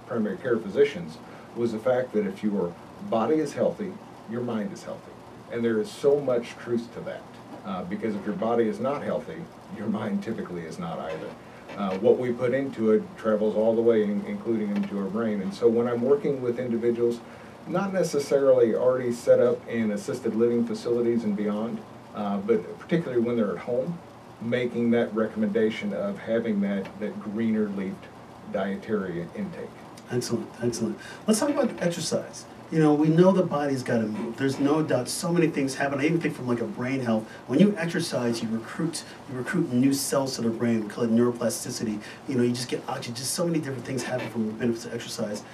[0.06, 1.18] primary care physicians,
[1.56, 2.74] was the fact that if your
[3.08, 3.92] body is healthy,
[4.30, 5.12] your mind is healthy.
[5.52, 7.22] And there is so much truth to that.
[7.64, 9.42] Uh, because if your body is not healthy,
[9.76, 11.30] your mind typically is not either.
[11.76, 15.42] Uh, what we put into it travels all the way, in, including into our brain.
[15.42, 17.20] And so when I'm working with individuals,
[17.66, 21.80] not necessarily already set up in assisted living facilities and beyond,
[22.14, 23.98] uh, but particularly when they're at home,
[24.40, 28.04] making that recommendation of having that, that greener leafed
[28.52, 29.70] dietary intake.
[30.10, 30.98] Excellent, excellent.
[31.26, 32.44] Let's talk about exercise.
[32.74, 34.36] You know, we know the body's got to move.
[34.36, 35.08] There's no doubt.
[35.08, 36.00] So many things happen.
[36.00, 37.22] I even think from like a brain health.
[37.46, 40.82] When you exercise, you recruit you recruit new cells to the brain.
[40.82, 42.00] We call it neuroplasticity.
[42.26, 43.14] You know, you just get oxygen.
[43.14, 45.44] Just so many different things happen from the benefits of exercise.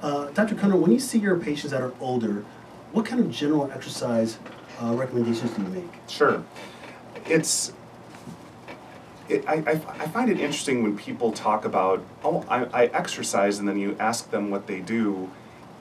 [0.00, 0.54] Uh, Dr.
[0.54, 2.46] Cunner, when you see your patients that are older,
[2.92, 4.38] what kind of general exercise
[4.80, 5.90] uh, recommendations do you make?
[6.08, 6.42] Sure.
[7.26, 7.74] It's.
[9.28, 13.58] It, I, I, I find it interesting when people talk about, oh, I, I exercise,
[13.58, 15.30] and then you ask them what they do,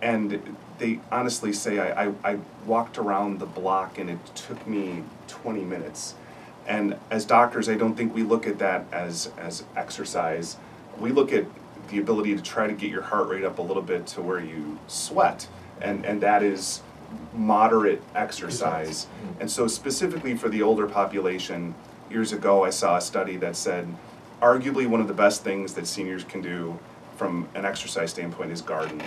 [0.01, 5.03] and they honestly say, I, I, I walked around the block and it took me
[5.27, 6.15] 20 minutes.
[6.67, 10.57] And as doctors, I don't think we look at that as, as exercise.
[10.97, 11.45] We look at
[11.89, 14.39] the ability to try to get your heart rate up a little bit to where
[14.39, 15.47] you sweat,
[15.81, 16.81] and, and that is
[17.33, 19.05] moderate exercise.
[19.05, 19.41] Mm-hmm.
[19.41, 21.73] And so, specifically for the older population,
[22.09, 23.87] years ago I saw a study that said
[24.41, 26.77] arguably one of the best things that seniors can do
[27.17, 29.01] from an exercise standpoint is garden.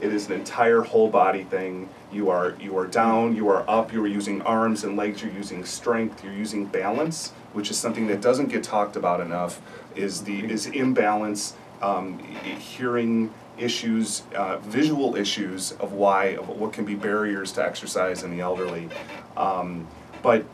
[0.00, 1.88] It is an entire whole body thing.
[2.12, 5.32] You are you are down, you are up, you are using arms and legs, you're
[5.32, 9.60] using strength, you're using balance, which is something that doesn't get talked about enough,
[9.94, 16.84] is the is imbalance um, hearing issues, uh, visual issues of why, of what can
[16.84, 18.88] be barriers to exercise in the elderly.
[19.36, 19.86] Um,
[20.22, 20.44] but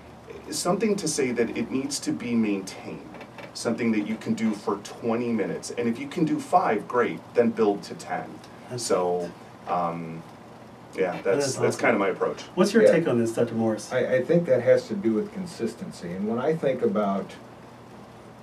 [0.50, 3.08] something to say that it needs to be maintained,
[3.54, 5.70] something that you can do for 20 minutes.
[5.70, 8.28] And if you can do five, great, then build to 10.
[8.76, 9.30] So,
[9.68, 10.22] um,
[10.96, 12.42] yeah, That that's, is that's kind of my approach.
[12.54, 12.92] What's your Yeah.
[12.92, 13.54] take on this, Dr.
[13.54, 13.92] Morris?
[13.92, 16.10] I, I think that has to do with consistency.
[16.12, 17.30] And when I think about,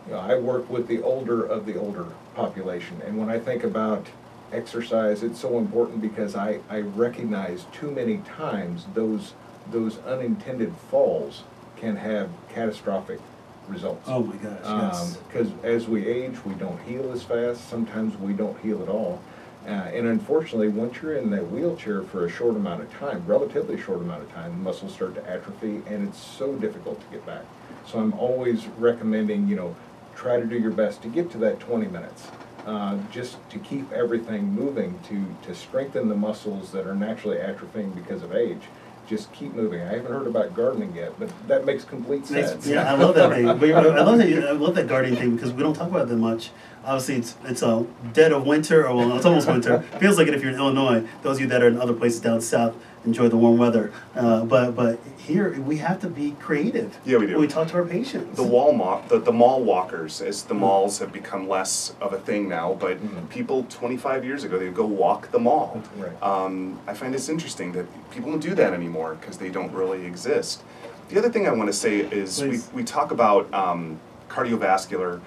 [0.08, 3.02] you know, I work with the older of the older population.
[3.06, 4.08] And when I think about
[4.52, 9.34] exercise, it's so important because I, I recognize too many times those,
[9.72, 11.44] those unintended falls
[11.76, 13.20] can have catastrophic
[13.68, 14.08] results.
[14.08, 15.18] Oh my gosh, yes.
[15.28, 17.70] Because as we age, we don't heal as fast.
[17.70, 19.22] Sometimes we don't heal at all.
[19.70, 23.80] Uh, and unfortunately, once you're in that wheelchair for a short amount of time, relatively
[23.80, 27.44] short amount of time, muscles start to atrophy, and it's so difficult to get back.
[27.86, 29.76] So I'm always recommending, you know,
[30.16, 32.30] try to do your best to get to that 20 minutes,
[32.66, 37.94] uh, just to keep everything moving, to to strengthen the muscles that are naturally atrophying
[37.94, 38.64] because of age.
[39.10, 39.82] Just keep moving.
[39.82, 42.68] I haven't heard about gardening yet, but that makes complete sense.
[42.68, 43.48] yeah, I love that thing.
[43.48, 44.48] I love that.
[44.48, 46.52] I love that guardian thing because we don't talk about it that much.
[46.86, 49.82] Obviously, it's it's a dead of winter, or well, it's almost winter.
[50.00, 51.08] Feels like it if you're in Illinois.
[51.24, 53.92] Those of you that are in other places down south enjoy the warm weather.
[54.16, 56.98] Uh, but but here we have to be creative.
[57.06, 57.34] Yeah, we do.
[57.34, 58.36] When we talk to our patients.
[58.36, 62.20] The wall mo- the, the mall walkers, as the malls have become less of a
[62.20, 63.30] thing now, but Mhm.
[63.30, 65.82] people 25 years ago, they would go walk the mall.
[65.98, 66.22] Right.
[66.24, 70.06] Um, I find it's interesting that people don't do that anymore because they don't really
[70.06, 70.62] exist.
[71.10, 75.22] The other thing I want to say is we, we talk about um, cardiovascular.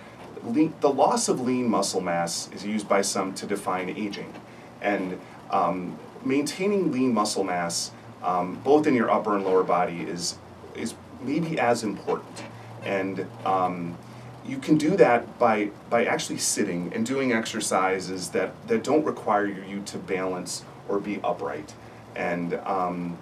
[0.44, 4.32] Lean, the loss of lean muscle mass is used by some to define aging.
[4.80, 5.18] And
[5.50, 10.36] um, maintaining lean muscle mass, um, both in your upper and lower body, is,
[10.76, 12.42] is maybe as important.
[12.84, 13.96] And um,
[14.44, 19.46] you can do that by, by actually sitting and doing exercises that, that don't require
[19.46, 21.74] you to balance or be upright.
[22.14, 23.18] And um,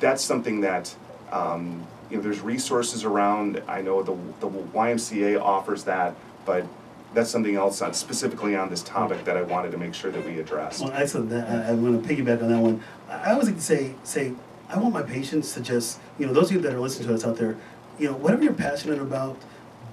[0.00, 0.94] that's something that
[1.32, 3.62] um, you know there's resources around.
[3.66, 6.66] I know the the YMCA offers that, but
[7.16, 10.24] that's something else on, specifically on this topic that I wanted to make sure that
[10.24, 10.82] we addressed.
[10.82, 11.32] Well, excellent.
[11.32, 12.82] I, I'm going to piggyback on that one.
[13.08, 14.34] I I always like to say, say,
[14.68, 17.14] I want my patients to just, you know, those of you that are listening to
[17.14, 17.56] us out there,
[17.98, 19.38] you know, whatever you're passionate about,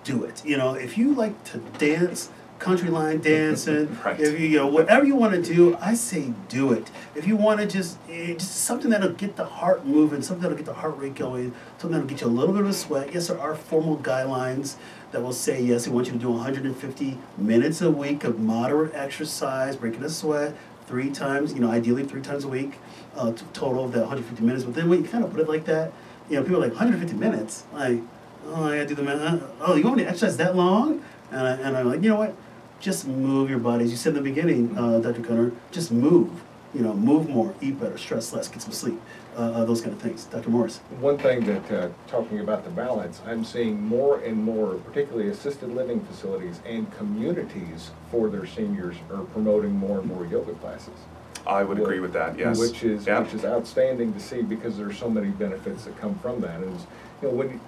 [0.04, 0.46] do it.
[0.46, 2.30] You know, if you like to dance,
[2.64, 4.20] country line dancing, Right.
[4.20, 6.90] if you, you know, whatever you want to do, I say do it.
[7.14, 10.58] If you want to just, eh, just something that'll get the heart moving, something that'll
[10.58, 13.14] get the heart rate going, something that'll get you a little bit of a sweat.
[13.14, 14.76] Yes, there are formal guidelines
[15.12, 18.96] that will say yes, we want you to do 150 minutes a week of moderate
[18.96, 20.56] exercise, breaking a sweat
[20.88, 22.80] three times, you know, ideally three times a week,
[23.16, 24.64] uh, total of that 150 minutes.
[24.64, 25.92] But then when you kind of put it like that,
[26.30, 28.00] you know, people are like 150 minutes, like,
[28.48, 29.20] oh, I gotta do the math.
[29.22, 31.04] uh, Oh, you want me to exercise that long?
[31.32, 32.36] And, I, and I'm like, you know what?
[32.84, 33.86] Just move your body.
[33.86, 35.22] As you said in the beginning, uh, Dr.
[35.22, 36.30] Gunner, just move.
[36.74, 39.00] You know, move more, eat better, stress less, get some sleep,
[39.38, 40.26] uh, uh, those kind of things.
[40.26, 40.50] Dr.
[40.50, 40.80] Morris.
[41.00, 45.70] One thing that, uh, talking about the balance, I'm seeing more and more, particularly assisted
[45.74, 50.98] living facilities and communities for their seniors are promoting more and more yoga classes.
[51.48, 52.38] I would agree with that.
[52.38, 52.60] Yes.
[52.60, 53.22] Which is, Yeah.
[53.22, 56.60] which is outstanding to see because there's so many benefits that come from that.
[56.60, 56.86] And, it's,
[57.22, 57.60] you know, when, you-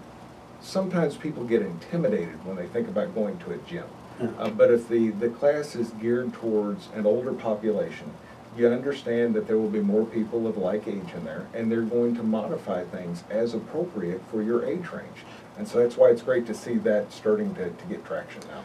[0.61, 3.85] sometimes people get intimidated when they think about going to a gym.
[4.19, 8.11] Uh, but if the, the class is geared towards an older population,
[8.57, 11.81] you understand that there will be more people of like age in there, and they're
[11.81, 15.25] going to modify things as appropriate for your age range.
[15.57, 18.63] And so that's why it's great to see that starting to, to get traction now.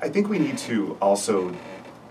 [0.00, 1.54] I think we need to also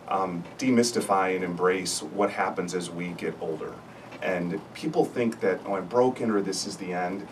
[0.08, 3.74] um, demystify and embrace what happens as we get older.
[4.21, 7.28] And people think that, oh, I'm broken or this is the end.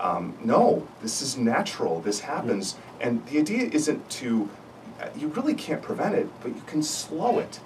[0.00, 2.00] Um, no, this is natural.
[2.00, 2.76] This happens.
[3.00, 4.48] And the idea isn't to,
[5.16, 7.60] you really can't prevent it, but you can slow it.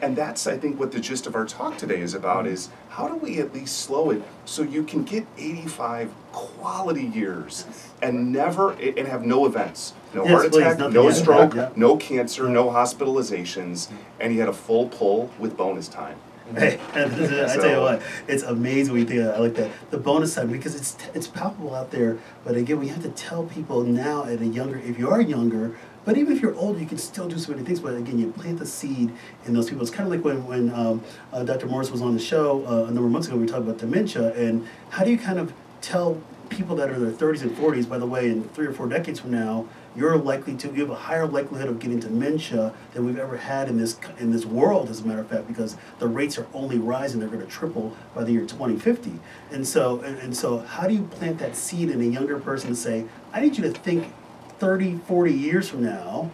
[0.00, 3.08] And that's, I think, what the gist of our talk today is about is how
[3.08, 7.66] do we at least slow it so you can get 85 quality years
[8.00, 11.70] and never, and have no events, no Yes, heart attack, nothing, no yeah, stroke, yeah.
[11.74, 16.16] no cancer, no hospitalizations, and he had a full pull with bonus time.
[16.56, 19.98] Hey, I tell you what, it's amazing when you think of, I like that the
[19.98, 22.16] bonus side because it's it's palpable out there.
[22.44, 25.76] But again, we have to tell people now at a younger, if you are younger,
[26.08, 27.80] but even if you're older, you can still do so many things.
[27.80, 29.12] But again, you plant the seed
[29.44, 29.82] in those people.
[29.82, 31.66] It's kind of like when when um, uh, Dr.
[31.66, 33.36] Morris was on the show uh, a number of months ago.
[33.36, 36.18] We talked about dementia and how do you kind of tell
[36.48, 37.86] people that are in their 30s and 40s.
[37.86, 40.88] By the way, in three or four decades from now, you're likely to you have
[40.88, 44.88] a higher likelihood of getting dementia than we've ever had in this in this world.
[44.88, 47.94] As a matter of fact, because the rates are only rising, they're going to triple
[48.14, 49.12] by the year 2050.
[49.50, 52.70] And so and, and so, how do you plant that seed in a younger person
[52.70, 54.10] to say, I need you to think
[54.58, 56.30] 30, 40 years from now,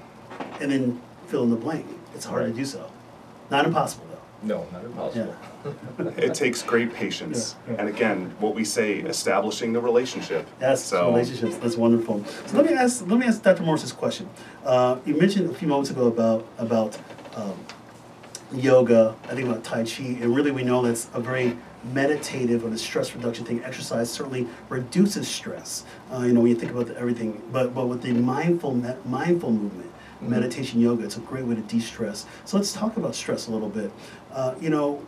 [0.61, 1.87] and then fill in the blank.
[2.15, 2.91] it's hard to do so.
[3.51, 4.47] Not impossible though.
[4.47, 5.37] No, not impossible.
[6.19, 7.57] It takes great patience.
[7.67, 7.81] Yeah, yeah.
[7.81, 10.47] And again, what we say, establishing the relationship.
[10.61, 11.57] Yes, So- relationships.
[11.57, 12.23] That's wonderful.
[12.47, 13.07] So let me ask.
[13.07, 13.63] Let me ask Dr.
[13.63, 14.29] Morris this question.
[14.65, 16.99] Uh, you mentioned a few moments ago about about
[17.37, 17.55] um,
[18.53, 19.15] yoga.
[19.25, 21.57] I think about Tai Chi, and really we know that's a very
[21.93, 23.63] meditative or the stress reduction thing.
[23.65, 25.85] Exercise certainly reduces stress.
[26.13, 28.95] Uh, you know, when you think about the, everything, but but with the mindful me-
[29.05, 29.91] mindful movement,
[30.23, 30.29] Mhm.
[30.29, 32.25] meditation, yoga, it's a great way to de-stress.
[32.45, 33.91] So let's talk about stress a little bit.
[34.33, 35.01] Uh, you know,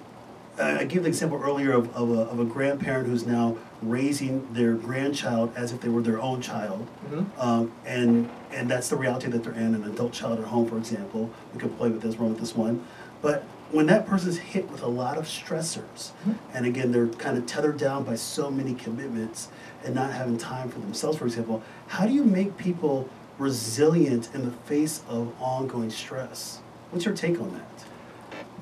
[0.59, 4.47] I I gave the example earlier of, of, a, of a grandparent who's now raising
[4.53, 6.87] their grandchild as if they were their own child.
[7.13, 7.27] Mhm.
[7.39, 10.79] Um, and, and that's the reality that they're in, an adult child at home, for
[10.79, 11.31] example.
[11.55, 12.83] We could play with this, run with this one.
[13.23, 16.33] But when that person's hit with a lot of stressors, mm-hmm.
[16.55, 19.49] and again, they're kind of tethered down by so many commitments
[19.85, 24.45] and not having time for themselves, for example, how do you make people resilient in
[24.45, 26.61] the face of ongoing stress?
[26.91, 27.85] What's your take on that?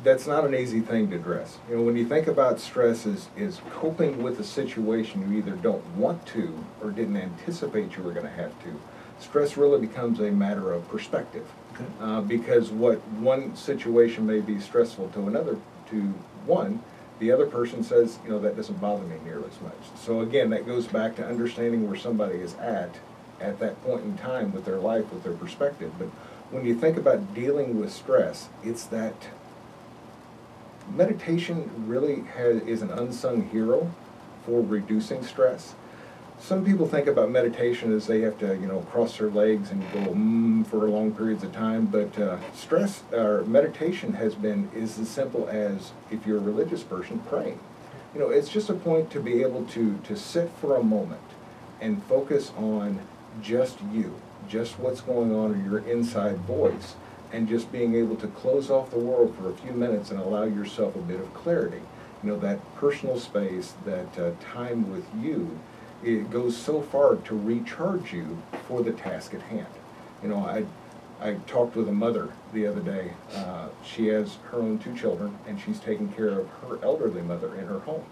[0.03, 1.59] That's not an easy thing to address.
[1.69, 5.57] You know, when you think about stress is, is coping with a situation you either
[5.57, 8.81] don't want to or didn't anticipate you were gonna have to.
[9.19, 11.47] Stress really becomes a matter of perspective.
[12.01, 15.59] Uh, because what one situation may be stressful to another,
[15.91, 16.01] to
[16.47, 16.83] one,
[17.19, 19.99] the other person says, you know, that doesn't bother me nearly as much.
[19.99, 22.97] So again, that goes back to understanding where somebody is at,
[23.41, 25.93] at that point in time with their life, with their perspective.
[25.99, 26.09] But
[26.51, 29.29] when you think about dealing with stress, it's that
[30.95, 33.93] meditation really has, is an unsung hero
[34.45, 35.75] for reducing stress.
[36.45, 39.81] Some people think about meditation as they have to, you know, cross their legs and
[39.95, 41.87] go mm for long periods of time.
[41.87, 46.83] But uh, stress or meditation has been is as simple as if you're a religious
[46.83, 47.61] person praying.
[48.13, 51.23] You know, it's just a point to be able to to sit for a moment
[51.81, 53.01] and focus on
[53.41, 56.95] just you, just what's going on in your inside voice,
[57.33, 60.45] and just being able to close off the world for a few minutes and allow
[60.45, 61.81] yourself a bit of clarity.
[62.23, 65.59] You know, that personal space, that uh, time with you,
[66.05, 69.67] it goes so far to recharge you for the task at hand.
[70.23, 70.65] You know, I,
[71.21, 73.13] I talked with a mother the other day.
[73.35, 77.55] Uh, she has her own two children, and she's taking care of her elderly mother
[77.57, 78.05] in her home.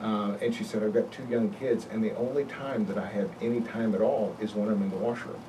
[0.00, 3.06] Uh, and she said, I've got two young kids, and the only time that I
[3.06, 5.40] have any time at all is when I'm in the washroom.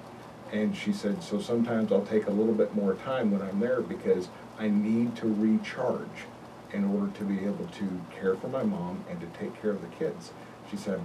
[0.52, 3.82] And she said, so sometimes I'll take a little bit more time when I'm there
[3.82, 6.26] because I need to recharge
[6.74, 9.82] in order to be able to care for my mom and to take care of
[9.82, 10.32] the kids.
[10.70, 11.00] She said,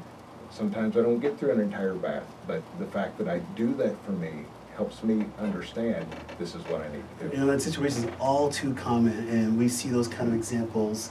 [0.55, 4.03] sometimes I don't get through an entire bath, but the fact that I do that
[4.05, 4.31] for me
[4.77, 6.07] helps me understand
[6.39, 7.37] this is what I need to do.
[7.37, 11.11] You know, that situation is all too common, and we see those kind of examples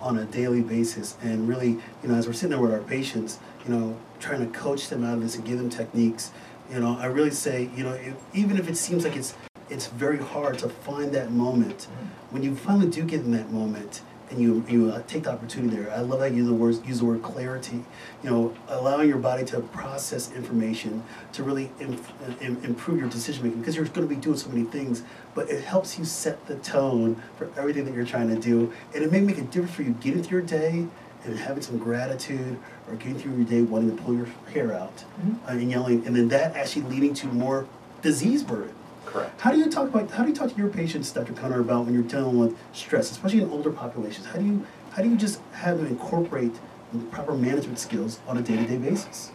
[0.00, 1.16] on a daily basis.
[1.22, 4.58] And really, you know, as we're sitting there with our patients, you know, trying to
[4.58, 6.32] coach them out of this and give them techniques,
[6.70, 9.34] you know, I really say, you know, if, even if it seems like it's
[9.68, 12.34] it's very hard to find that moment, mm-hmm.
[12.34, 15.76] when you finally do get in that moment, and you you uh, take the opportunity
[15.76, 15.92] there.
[15.92, 17.84] I love how you use the words use the word clarity.
[18.22, 23.44] You know, allowing your body to process information to really inf- uh, improve your decision
[23.44, 25.02] making because you're going to be doing so many things.
[25.34, 29.02] But it helps you set the tone for everything that you're trying to do, and
[29.02, 30.86] it may make a difference for you getting through your day
[31.24, 35.04] and having some gratitude or getting through your day wanting to pull your hair out
[35.46, 37.66] uh, and yelling, and then that actually leading to more
[38.02, 38.74] disease burden.
[39.12, 39.40] Correct.
[39.40, 41.32] How do you talk about how do you talk to your patients, Dr.
[41.32, 44.26] Connor, about when you're dealing with stress, especially in older populations?
[44.26, 46.52] How do you how do you just have them incorporate
[46.92, 49.32] the proper management skills on a day-to-day basis?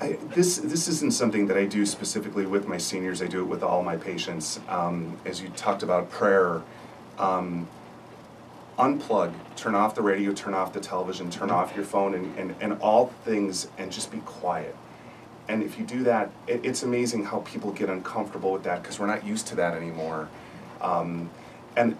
[0.00, 3.20] I, this this isn't something that I do specifically with my seniors.
[3.20, 4.60] I do it with all my patients.
[4.68, 6.62] Um, as you talked about prayer,
[7.18, 7.68] um,
[8.78, 12.54] unplug, turn off the radio, turn off the television, turn off your phone, and, and,
[12.60, 14.74] and all things, and just be quiet.
[15.50, 19.00] And if you do that, it, it's amazing how people get uncomfortable with that because
[19.00, 20.28] we're not used to that anymore.
[20.80, 21.28] Um,
[21.76, 21.96] and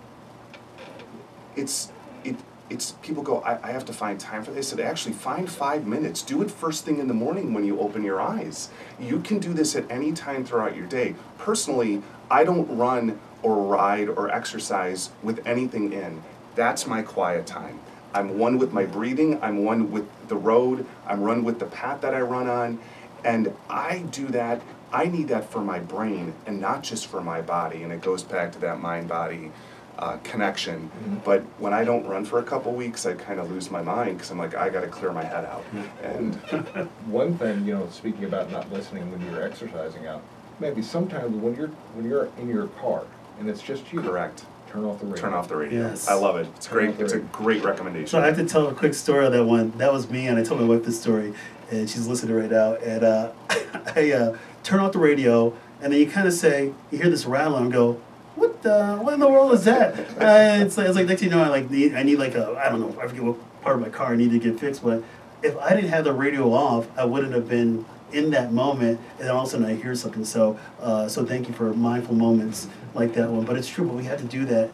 [1.57, 1.91] it's
[2.23, 2.37] it
[2.71, 4.73] it's people go I, I have to find time for this.
[4.73, 6.23] I said actually find five minutes.
[6.23, 8.71] Do it first thing in the morning when you open your eyes.
[9.01, 11.17] You can do this at any time throughout your day.
[11.37, 16.23] Personally, I don't run or ride or exercise with anything in.
[16.55, 17.81] That's my quiet time.
[18.15, 22.01] I'm one with my breathing, I'm one with the road, I'm one with the path
[22.01, 22.81] that I run on,
[23.25, 24.63] and I do that.
[24.93, 27.83] I need that for my brain and not just for my body.
[27.85, 29.53] And it goes back to that mind body
[29.99, 30.91] uh, connection.
[31.25, 34.17] But when I don't run for a couple weeks, I kind of lose my mind
[34.17, 35.65] because I'm like, I got to clear my head out.
[36.03, 36.35] And
[37.07, 40.23] One thing, you know, speaking about not listening when you're exercising out,
[40.59, 43.05] maybe sometimes when you're when you're in your car
[43.39, 44.45] and it's just you, correct.
[44.71, 45.23] turn off the radio.
[45.23, 45.89] Turn off the radio.
[45.89, 46.09] Yes.
[46.09, 46.47] I love it.
[46.57, 47.01] It's Turn great.
[47.01, 48.07] It's a great recommendation.
[48.09, 49.73] So I have to tell a quick story on that one.
[49.79, 51.33] That was me, and I told my wife this story,
[51.71, 52.75] and she's listening right now.
[52.75, 53.33] And uh,
[53.97, 57.27] I uh, turn off the radio, and then you kind of say, you hear this
[57.27, 58.01] rattle, and go,
[58.35, 58.65] "What?
[58.67, 59.95] uh, what in the world is that?
[60.21, 62.35] Uh, it's like it's like next thing you know, I like need I need like
[62.35, 64.61] a I don't know I forget what part of my car I need to get
[64.61, 65.03] fixed, but
[65.43, 69.21] if I didn't have the radio off, I wouldn't have been in that moment, and
[69.21, 70.25] then all of a sudden I hear something.
[70.25, 73.47] So uh, so thank you for mindful moments like that one.
[73.47, 74.71] But it's true, but we have to do that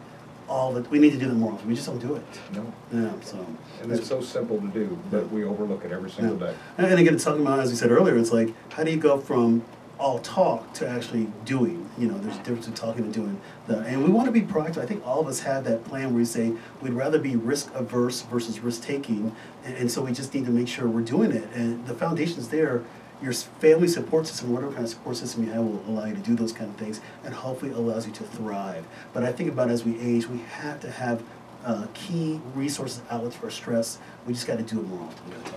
[0.48, 1.68] all the we need to do that more often.
[1.68, 2.22] We just don't do it.
[2.52, 2.72] No.
[2.92, 3.12] Yeah.
[3.22, 3.44] So.
[3.82, 6.48] And it's so simple to do, but we overlook it every single Yeah.
[6.52, 6.54] day.
[6.78, 8.96] And and again, it's talking about, as we said earlier, it's like, how do you
[8.96, 9.62] go from
[9.98, 11.88] all talk to actually doing?
[11.98, 13.40] You know, there's a difference between talking and doing.
[13.66, 14.78] The, and we want to be proactive.
[14.78, 17.74] I think all of us have that plan where we say we'd rather be risk
[17.74, 19.34] averse versus risk taking.
[19.64, 21.48] And, and so we just need to make sure we're doing it.
[21.54, 22.82] And the foundation's there.
[23.22, 26.20] Your family support system, whatever kind of support system you have, will allow you to
[26.20, 28.84] do those kind of things and hopefully allows you to thrive.
[29.14, 31.22] But I think about as we age, we have to have
[31.64, 33.98] uh, key resources, outlets for stress.
[34.26, 35.24] We just got to do it more often.
[35.26, 35.54] We gotta talk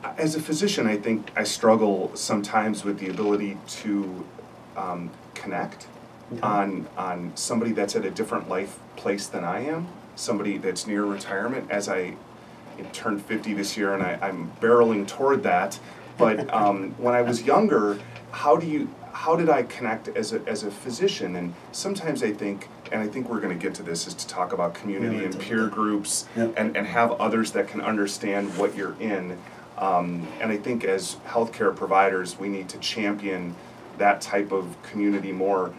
[0.00, 0.20] about it.
[0.22, 4.24] As a physician, I think I struggle sometimes with the ability to
[4.76, 5.86] um, connect
[6.32, 6.40] Okay.
[6.42, 11.04] on on somebody that's at a different life place than I am, somebody that's near
[11.04, 11.68] retirement.
[11.72, 12.14] As I
[12.92, 15.78] turned 50 this year, and I, I'm barreling toward that.
[16.20, 17.98] But um, when I was younger,
[18.30, 21.34] how do you how did I connect as a as a physician?
[21.36, 24.26] And sometimes I think, and I think we're going to get to this, is to
[24.28, 25.72] talk about community Yeah, and peer that.
[25.72, 26.54] groups Yep.
[26.56, 29.38] and, and have others that can understand what you're in.
[29.78, 33.56] Um, and I think as healthcare providers, we need to champion
[33.98, 35.74] that type of community more.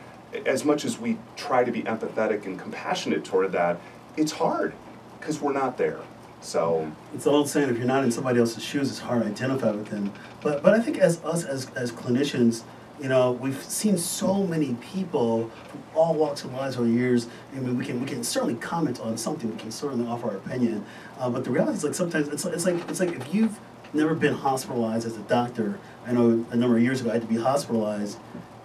[0.45, 3.79] As much as we try to be empathetic and compassionate toward that,
[4.17, 4.73] it's hard
[5.19, 5.99] because we're not there.
[6.41, 9.27] So, It's the old saying, if you're not in somebody else's shoes, it's hard to
[9.29, 10.11] identify with them.
[10.41, 12.63] But but I think as us as as clinicians,
[12.99, 17.27] you know, we've seen so many people from all walks of lives over the years.
[17.55, 19.51] I mean, we can we can certainly comment on something.
[19.51, 20.83] We can certainly offer our opinion.
[21.19, 23.59] Uh, but the reality is, like sometimes it's like, it's like it's like if you've
[23.93, 25.77] never been hospitalized as a doctor.
[26.07, 28.17] I know a number of years ago I had to be hospitalized.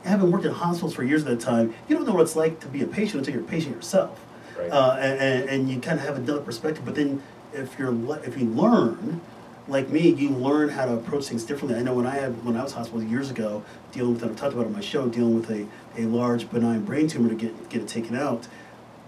[0.06, 2.36] I've been worked in hospitals for years at that time, you don't know what it's
[2.36, 4.20] like to be a patient until you're a patient yourself
[4.56, 4.70] Right.
[4.70, 6.84] uh, and, and, and you kind of have another perspective.
[6.84, 7.22] But then,
[7.56, 9.20] if you're le- if you learn,
[9.68, 11.78] like me, you learn how to approach things differently.
[11.78, 14.54] I know when I had when I was hospitalized years ago, dealing with, I've talked
[14.54, 15.66] about on my show, dealing with a,
[15.98, 18.46] a large benign brain tumor to get get it taken out,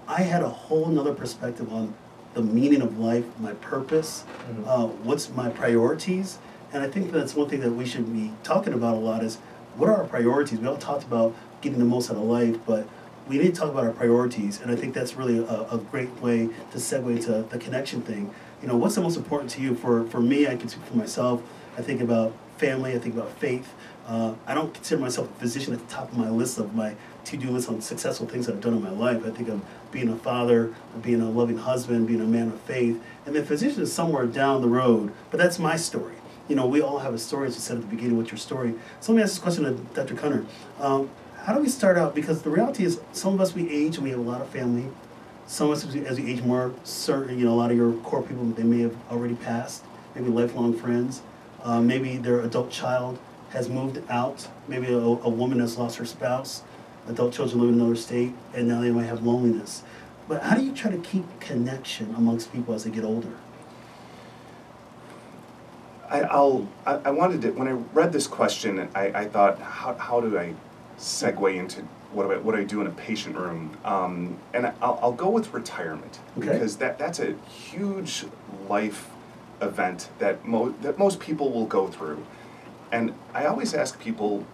[0.08, 1.94] I had a whole nother perspective on
[2.34, 4.66] the meaning of life, my purpose, Mhm.
[4.66, 6.38] uh, what's my priorities,
[6.72, 9.36] and I think that's one thing that we should be talking about a lot is
[9.76, 10.58] what are our priorities?
[10.58, 12.86] We all talked about getting the most out of life, but
[13.28, 16.10] we need to talk about our priorities, and I think that's really a, a great
[16.20, 18.32] way to segue to the connection thing.
[18.62, 19.74] You know, what's the most important to you?
[19.74, 21.42] For for me, I can speak for myself.
[21.76, 22.94] I think about family.
[22.94, 23.72] I think about faith.
[24.06, 26.94] Uh, I don't consider myself a physician at the top of my list of my
[27.24, 29.22] to-do list on successful things that I've done in my life.
[29.26, 29.62] I think of
[29.92, 33.82] being a father, being a loving husband, being a man of faith, and then physician
[33.82, 35.12] is somewhere down the road.
[35.30, 36.14] But that's my story.
[36.48, 38.16] You know, we all have a story, as you said at the beginning.
[38.16, 38.74] What's your story?
[39.00, 40.14] So let me ask this question to Dr.
[40.14, 40.46] Cunner.
[40.80, 41.10] Um,
[41.48, 42.14] how do we start out?
[42.14, 44.50] Because the reality is, some of us we age and we have a lot of
[44.50, 44.86] family.
[45.46, 48.22] Some of us, as we, age more, certain you know, a lot of your core
[48.22, 49.82] people they may have already passed.
[50.14, 51.22] Maybe lifelong friends.
[51.62, 53.18] Uh, maybe their adult child
[53.48, 54.46] has moved out.
[54.68, 56.64] Maybe a, a woman has lost her spouse.
[57.08, 59.84] Adult children live in another state, and now they might have loneliness.
[60.28, 63.32] But how do you try to keep connection amongst people as they get older?
[66.10, 66.68] I, I'll.
[66.84, 67.52] I, I wanted to.
[67.52, 70.52] When I read this question, I, I thought, how, how do I
[70.98, 71.82] segue into
[72.12, 73.76] what do I what do I do in a patient room?
[73.84, 76.48] Um, and I'll, I'll go with retirement Okay.
[76.52, 78.24] because that that's a huge
[78.68, 79.08] life
[79.60, 82.24] event that mo- that most people will go through.
[82.90, 84.46] And I always ask people,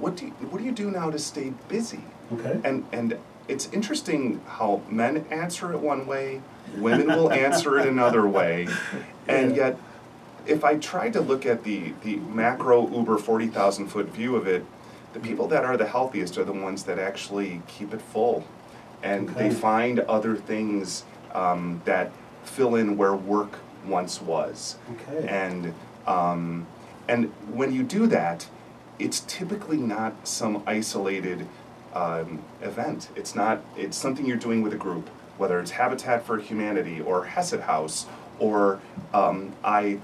[0.00, 2.00] what do you, what do you do now to stay busy?
[2.32, 2.58] Okay.
[2.64, 6.40] And and it's interesting how men answer it one way,
[6.78, 8.68] women will answer it another way,
[9.28, 9.66] and Yeah.
[9.68, 9.78] yet,
[10.46, 14.46] if I tried to look at the the macro Uber forty thousand foot view of
[14.46, 14.64] it,
[15.12, 18.44] the people that are the healthiest are the ones that actually keep it full,
[19.02, 22.12] and they find other things um, that
[22.44, 24.76] fill in where work once was.
[24.92, 25.26] Okay.
[25.28, 25.74] And
[26.06, 26.66] um,
[27.08, 28.48] and when you do that,
[28.98, 31.46] it's typically not some isolated
[31.94, 33.08] um, event.
[33.16, 33.62] It's not.
[33.76, 35.08] It's something you're doing with a group,
[35.38, 38.06] whether it's Habitat for Humanity or Hesed House,
[38.38, 38.80] or
[39.12, 39.98] um, I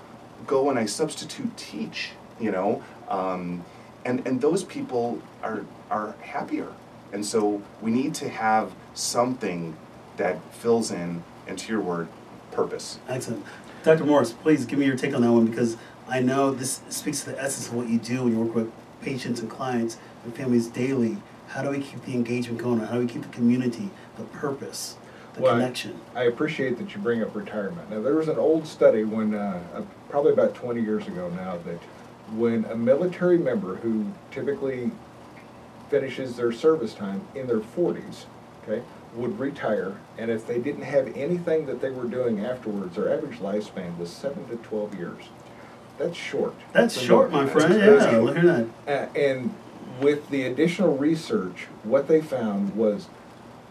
[0.47, 2.11] go and I substitute teach.
[2.41, 3.65] You know, um,
[4.05, 6.73] and and those people are are happier,
[7.13, 9.77] and so we need to have something
[10.17, 12.09] that fills in, and to your word,
[12.51, 12.99] purpose.
[13.09, 13.45] Excellent.
[13.85, 14.05] Dr.
[14.05, 15.77] Morris, please give me your take on that one because
[16.09, 18.73] I know this speaks to the essence of what you do when you work with
[19.01, 21.19] patients and clients and families daily.
[21.49, 22.81] How do we keep the engagement going?
[22.81, 23.89] How do we keep the community,
[24.19, 24.97] the purpose,
[25.35, 26.01] the Well, I- connection?
[26.15, 27.89] I appreciate that you bring up retirement.
[27.91, 31.57] Now, there was an old study when, uh, uh, probably about 20 years ago now,
[31.65, 31.79] that
[32.37, 34.91] when a military member who typically
[35.91, 38.27] finishes their service time in their 40s
[38.69, 38.83] okay,
[39.15, 43.39] would retire, and if they didn't have anything that they were doing afterwards, their average
[43.39, 45.25] lifespan was seven to twelve years.
[45.99, 46.55] That's short.
[46.73, 47.75] That's short, my friend.
[47.75, 48.67] Yeah, look at that.
[48.87, 49.55] Uh, and
[50.01, 53.07] with the additional research, what they found was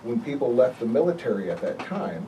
[0.03, 2.27] when people left the military at that time,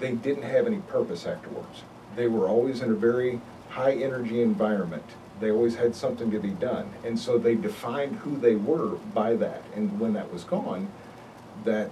[0.00, 1.82] they didn't have any purpose afterwards.
[2.16, 3.40] They were always in a very
[3.70, 5.04] high energy environment.
[5.44, 6.90] They always had something to be done.
[7.04, 9.62] And so they defined who they were by that.
[9.76, 10.88] And when that was gone,
[11.64, 11.90] that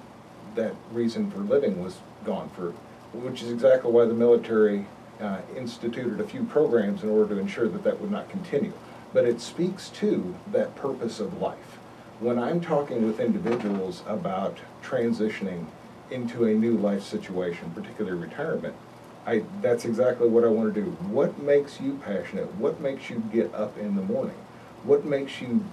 [0.54, 2.72] that reason for living was gone for
[3.12, 4.86] which is exactly why the military
[5.20, 8.72] uh, instituted a few programs in order to ensure that that would not continue.
[9.12, 11.78] But it speaks to that purpose of life.
[12.20, 15.66] When I'm talking with individuals about transitioning
[16.10, 18.74] into a new life situation, particularly retirement,
[19.24, 20.90] I, that's exactly what I want to do.
[20.90, 22.54] What makes you passionate?
[22.56, 24.36] What makes you get up in the morning?
[24.82, 25.64] What makes you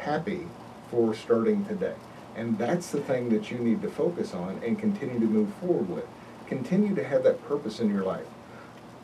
[0.00, 0.46] happy
[0.90, 1.94] for starting today?
[2.36, 5.88] And that's the thing that you need to focus on and continue to move forward
[5.88, 6.06] with.
[6.46, 8.26] Continue to have that purpose in your life.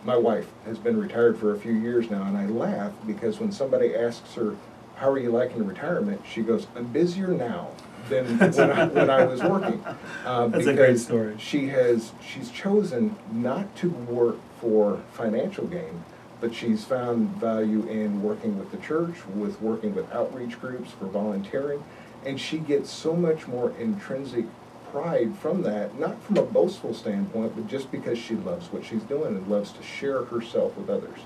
[0.05, 3.53] My wife has been retired for a few years now, and I laugh because when
[3.53, 4.55] somebody asks her,
[4.97, 6.21] How are you liking retirement?
[6.31, 7.71] she goes, I'm busier now
[8.09, 9.85] than when I, when I was working.
[10.25, 11.35] Uh, That's a great because story.
[11.39, 16.03] She has she's chosen not to work for financial gain,
[16.41, 21.05] but she's found value in working with the church, with working with outreach groups, for
[21.05, 21.85] volunteering,
[22.25, 24.47] and she gets so much more intrinsic
[24.91, 29.03] pride from that, not from a boastful standpoint, but just because she loves what she's
[29.03, 31.19] doing and loves to share herself with others.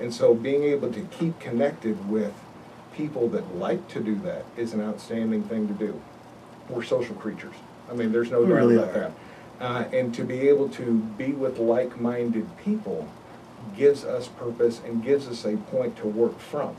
[0.00, 2.32] And so being able to keep connected with
[2.94, 6.00] people that like to do that is an outstanding thing to do.
[6.68, 7.54] We're social creatures.
[7.90, 9.00] I mean, there's no We doubt really about are.
[9.00, 9.12] that.
[9.60, 13.08] Uh, and to be able to be with like-minded people
[13.76, 16.76] gives us purpose and gives us a point to work from.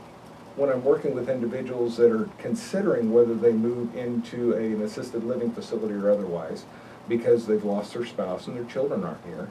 [0.56, 5.52] When I'm working with individuals that are considering whether they move into an assisted living
[5.52, 6.64] facility or otherwise,
[7.08, 9.50] because they've lost their spouse and their children aren't here,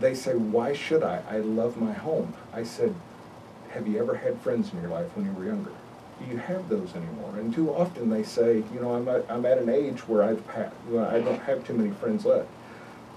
[0.00, 1.22] they say, why should I?
[1.28, 2.34] I love my home.
[2.52, 2.94] I said,
[3.70, 5.70] have you ever had friends in your life when you were younger?
[6.28, 7.34] You have those anymore?
[7.36, 10.42] And too often they say, you know, I'm at, I'm at an age where I've
[10.48, 12.48] I don't have too many friends left.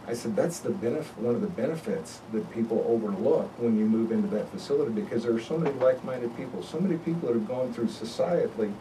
[0.08, 4.12] I said that's the benefit, one of the benefits that people overlook when you move
[4.12, 7.48] into that facility because there are so many like-minded people, so many people that have
[7.48, 8.72] gone through societally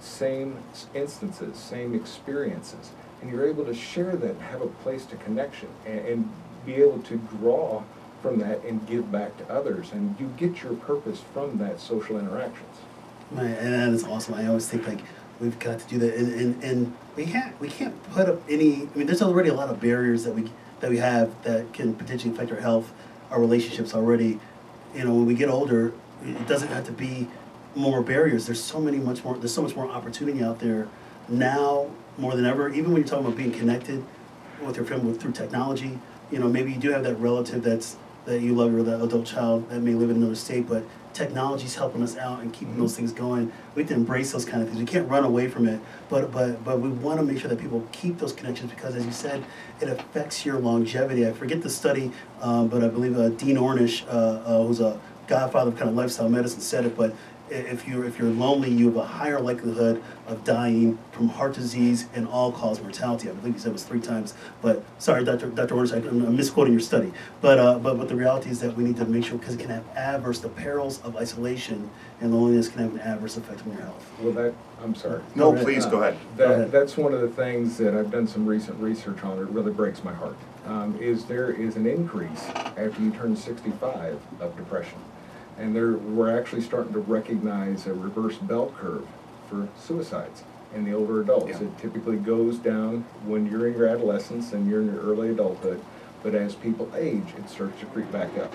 [0.00, 0.56] same
[0.94, 2.90] instances, same experiences,
[3.20, 6.32] and you're able to share that have a place to connection and, and
[6.64, 7.82] be able to draw
[8.22, 12.18] from that and give back to others, and you get your purpose from that social
[12.18, 12.76] interactions.
[13.30, 14.34] Man, and that is awesome.
[14.34, 15.00] I always think like
[15.40, 18.88] we've got to do that, and, and, and we can't we can't put up any.
[18.94, 20.50] I mean, there's already a lot of barriers that we
[20.80, 22.92] that we have that can potentially affect our health,
[23.30, 24.40] our relationships already.
[24.94, 25.92] You know, when we get older,
[26.24, 27.28] it doesn't have to be
[27.76, 28.46] more barriers.
[28.46, 29.36] There's so many much more.
[29.36, 30.88] There's so much more opportunity out there
[31.28, 32.68] now more than ever.
[32.68, 34.04] Even when you're talking about being connected
[34.60, 35.98] with your family through technology,
[36.30, 39.26] you know, maybe you do have that relative that's that you love or that adult
[39.26, 42.96] child that may live in another state, but technology's helping us out and keeping those
[42.96, 43.52] things going.
[43.74, 44.80] We have to embrace those kind of things.
[44.80, 47.58] We can't run away from it, but but but we want to make sure that
[47.58, 49.44] people keep those connections because, as you said,
[49.80, 51.26] it affects your longevity.
[51.26, 55.00] I forget the study, um, but I believe uh, Dean Ornish, uh, uh, who's a
[55.26, 56.96] godfather of kind of lifestyle medicine, said it.
[56.96, 57.14] But
[57.50, 62.06] if you're if you're lonely, you have a higher likelihood of dying from heart disease
[62.14, 63.28] and all-cause mortality.
[63.28, 64.34] I believe you said it was three times.
[64.62, 65.48] But sorry, Dr.
[65.48, 65.74] Dr.
[65.74, 67.12] Ornish, I'm, misquoting your study.
[67.40, 69.60] But uh, but but the reality is that we need to make sure because it
[69.60, 70.40] can have adverse.
[70.40, 71.90] The perils of isolation
[72.20, 74.10] and loneliness can have an adverse effect on your health.
[74.20, 75.22] Well, that, I'm sorry.
[75.34, 76.18] No, Go please, go ahead.
[76.36, 76.72] Go ahead.
[76.72, 80.04] That's one of the things that I've done some recent research on, it really breaks
[80.04, 80.36] my heart,
[80.66, 84.98] um, is there is an increase after you turn sixty-five of depression.
[85.60, 89.06] And there, we're actually starting to recognize a reverse bell curve
[89.48, 90.42] for suicides
[90.74, 91.60] in the older adults.
[91.60, 91.66] Yeah.
[91.66, 95.82] It typically goes down when you're in your adolescence and you're in your early adulthood,
[96.22, 98.54] but as people age, it starts to creep back up.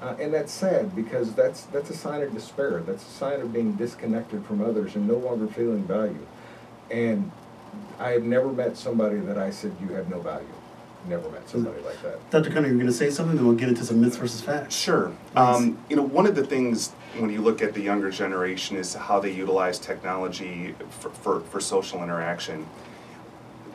[0.00, 2.82] Uh, and that's sad because that's that's a sign of despair.
[2.86, 6.26] That's a sign of being disconnected from others and no longer feeling value.
[6.90, 7.30] And
[7.98, 10.46] I have never met somebody that I said you have no value.
[11.08, 12.30] Never met somebody like that.
[12.30, 12.48] Dr.
[12.50, 14.74] Cunningham, you're going to say something, then we'll get into some myths versus facts.
[14.74, 15.12] Sure.
[15.36, 18.94] Um, you know, one of the things when you look at the younger generation is
[18.94, 22.66] how they utilize technology for, for, for social interaction.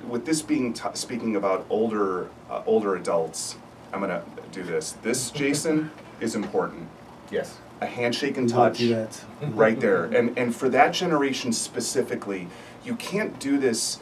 [0.08, 3.56] With this being t- speaking about older uh, older adults,
[3.94, 4.94] I'm gonna do this.
[5.04, 6.88] This, Jason, is important.
[7.30, 7.58] Yes.
[7.82, 9.24] A handshake and We won't touch do that.
[9.42, 10.06] right there.
[10.06, 12.48] And and for that generation specifically,
[12.84, 14.00] you can't do this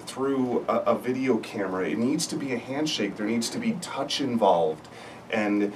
[0.00, 1.88] through a, a video camera.
[1.88, 3.16] It needs to be a handshake.
[3.16, 4.88] There needs to be touch involved,
[5.30, 5.72] and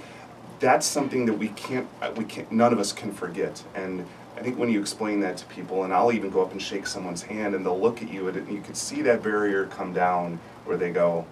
[0.61, 3.63] that's something that we can't uh, we can't none of us can forget.
[3.75, 6.61] And I think when you explain that to people, and I'll even go up and
[6.61, 9.93] shake someone's hand, and they'll look at you, and you can see that barrier come
[9.93, 11.25] down where they go,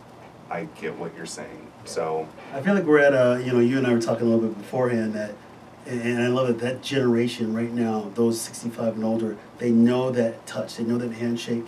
[0.50, 1.66] I get what you're saying.
[1.84, 4.30] So, I feel like we're at a, you know, you and I were talking a
[4.30, 5.34] little bit beforehand that,
[5.86, 10.46] and I love it, that generation right now, those 65 and older, they know that
[10.46, 11.64] touch, they know that handshake.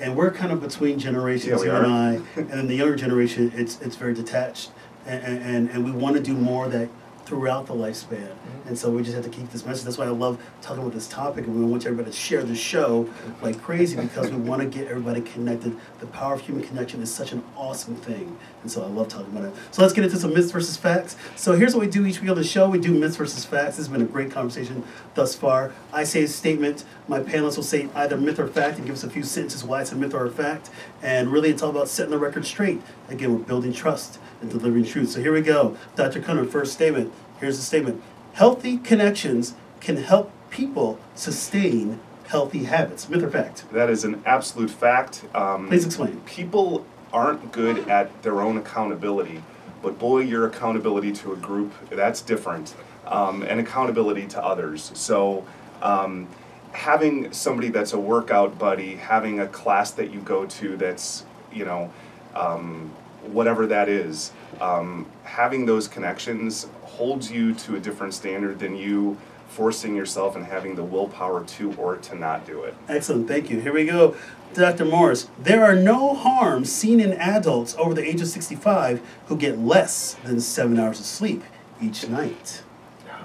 [0.00, 1.86] And we're kind of between generations, Yeah, you and.
[1.86, 4.70] I, and then the younger generation, it's, it's very detached.
[5.06, 6.88] And, and, and we want to do more that
[7.28, 8.26] throughout the lifespan.
[8.26, 8.68] Mm-hmm.
[8.68, 9.84] And so we just have to keep this message.
[9.84, 12.56] That's why I love talking about this topic, and we want everybody to share the
[12.56, 13.08] show
[13.42, 15.76] like crazy because we want to get everybody connected.
[16.00, 19.36] The power of human connection is such an awesome thing, and so I love talking
[19.36, 19.54] about it.
[19.72, 21.16] So let's get into some myths versus facts.
[21.36, 23.76] So here's what we do each week on the show: we do myths versus facts.
[23.76, 24.82] This has been a great conversation
[25.14, 25.72] thus far.
[25.92, 26.84] I say a statement.
[27.08, 29.82] My panelists will say either myth or fact and give us a few sentences why
[29.82, 30.70] it's a myth or a fact.
[31.02, 32.80] And really, it's all about setting the record straight.
[33.08, 35.10] Again, we're building trust and delivering truth.
[35.10, 35.76] So here we go.
[35.96, 36.20] Dr.
[36.20, 37.12] Cunner, first statement.
[37.40, 38.02] Here's the statement.
[38.32, 43.08] Healthy connections can help people sustain healthy habits.
[43.08, 43.64] Myth or fact?
[43.72, 45.24] that is an absolute fact.
[45.34, 46.20] Um, Please explain.
[46.20, 49.42] people aren't good at their own accountability,
[49.82, 52.74] but boy, your accountability to a group, that's different,
[53.06, 54.90] um, and accountability to others.
[54.94, 55.46] So,
[55.80, 56.28] um,
[56.72, 61.64] having somebody that's a workout buddy, having a class that you go to that's, you
[61.64, 61.90] know,
[62.34, 66.66] um, whatever that is, um, having those connections
[66.98, 69.16] holds you to a different standard than you
[69.48, 72.74] forcing yourself and having the willpower to or to not do it.
[72.88, 73.60] Excellent, thank you.
[73.60, 74.16] Here we go.
[74.52, 74.84] Dr.
[74.84, 79.58] Morris, there are no harms seen in adults over the age of 65 who get
[79.58, 81.42] less than seven hours of sleep
[81.80, 82.62] each night.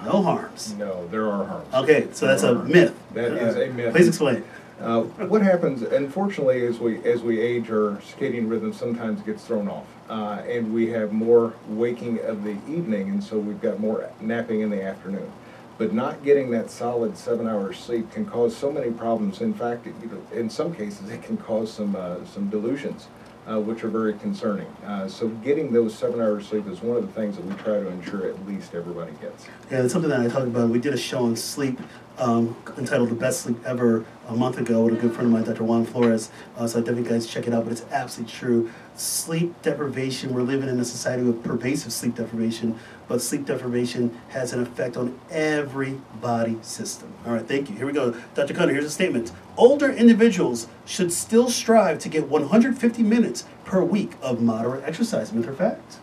[0.04, 0.74] No harms.
[0.74, 1.74] No, there are harms.
[1.74, 2.64] Okay, so that's a There are.
[2.64, 2.94] myth.
[3.14, 3.92] That is a myth.
[3.94, 4.44] Please explain.
[4.80, 9.68] Uh, what happens, unfortunately, as we as we age, our circadian rhythm sometimes gets thrown
[9.68, 14.10] off, uh, and we have more waking of the evening, and so we've got more
[14.20, 15.30] napping in the afternoon.
[15.76, 19.40] But not getting that solid seven hours sleep can cause so many problems.
[19.40, 19.94] In fact, it,
[20.32, 23.08] in some cases, it can cause some uh, some delusions,
[23.48, 24.68] uh, which are very concerning.
[24.86, 27.80] Uh, so getting those seven hours sleep is one of the things that we try
[27.80, 29.46] to ensure at least everybody gets.
[29.68, 30.68] Yeah, it's something that I talked about.
[30.68, 31.80] We did a show on sleep
[32.18, 35.42] um, entitled "The Best Sleep Ever" a month ago with a good friend of mine,
[35.42, 35.64] Dr.
[35.64, 36.30] Juan Flores.
[36.56, 37.64] Uh, so I definitely guys check it out.
[37.64, 38.70] But it's absolutely true.
[38.96, 40.32] Sleep deprivation.
[40.32, 42.78] We're living in a society with pervasive sleep deprivation,
[43.08, 47.12] but sleep deprivation has an effect on every body system.
[47.26, 47.74] All right, thank you.
[47.74, 48.54] Here we go, Dr.
[48.54, 48.70] Cunner.
[48.70, 54.40] Here's a statement: Older individuals should still strive to get 150 minutes per week of
[54.40, 55.32] moderate exercise.
[55.32, 55.96] Myth or fact?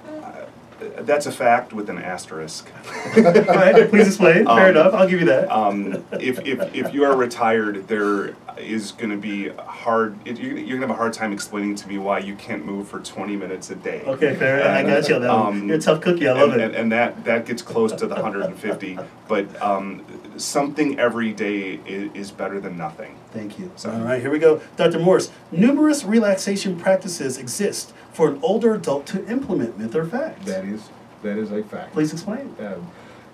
[0.98, 2.68] That's a fact with an asterisk.
[3.16, 4.46] All right, please explain.
[4.46, 4.94] Fair Um, enough.
[4.96, 5.50] I'll give you that.
[5.52, 10.16] Um, if, if, if you are retired, there is going to be hard.
[10.26, 12.66] It, you're, you're going to have a hard time explaining to me why you can't
[12.66, 14.04] move for 20 minutes a day.
[14.06, 14.70] Okay, fair.
[14.70, 15.48] I got you on that one.
[15.48, 16.28] Um, You're a tough cookie.
[16.28, 16.66] I love and, it.
[16.66, 19.00] And, and that that gets close to the 150.
[19.28, 20.04] But um,
[20.36, 23.16] something every day is, is better than nothing.
[23.32, 23.72] Thank you.
[23.78, 24.62] So- All right, here we go.
[24.76, 25.00] Dr.
[25.00, 29.80] Morris, numerous relaxation practices exist for an older adult to implement.
[29.80, 30.46] Myth or fact?
[30.46, 30.90] That is
[31.24, 31.94] that is a fact.
[31.94, 32.54] Please explain.
[32.60, 32.92] Um,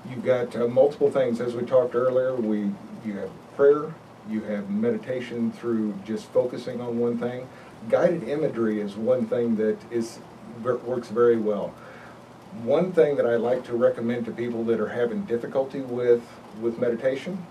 [0.10, 2.72] you've got uh, multiple things, as we talked earlier, we,
[3.06, 3.94] you have prayer,
[4.30, 7.48] you have meditation through just focusing on one thing.
[7.90, 10.20] Guided imagery is one thing that is,
[10.64, 11.74] works very well.
[12.64, 16.24] One thing that I like to recommend to people that are having difficulty with,
[16.62, 17.46] with meditation,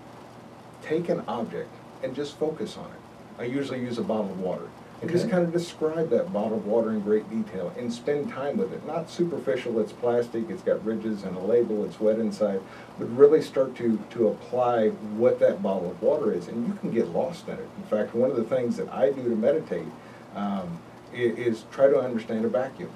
[0.83, 1.73] take an object
[2.03, 3.43] and just focus on it.
[3.43, 4.69] I usually use a bottle of water.
[5.03, 8.57] And just kind of describe that bottle of water in great detail and spend time
[8.57, 8.85] with it.
[8.87, 12.61] Not superficial, it's plastic, it's got ridges and a label, it's wet inside,
[12.99, 16.49] but really start to, to apply what that bottle of water is.
[16.49, 17.69] And you can get lost in it.
[17.77, 19.87] In fact, one of the things that I do to meditate
[20.35, 20.79] um,
[21.13, 22.91] i- is try to understand a vacuum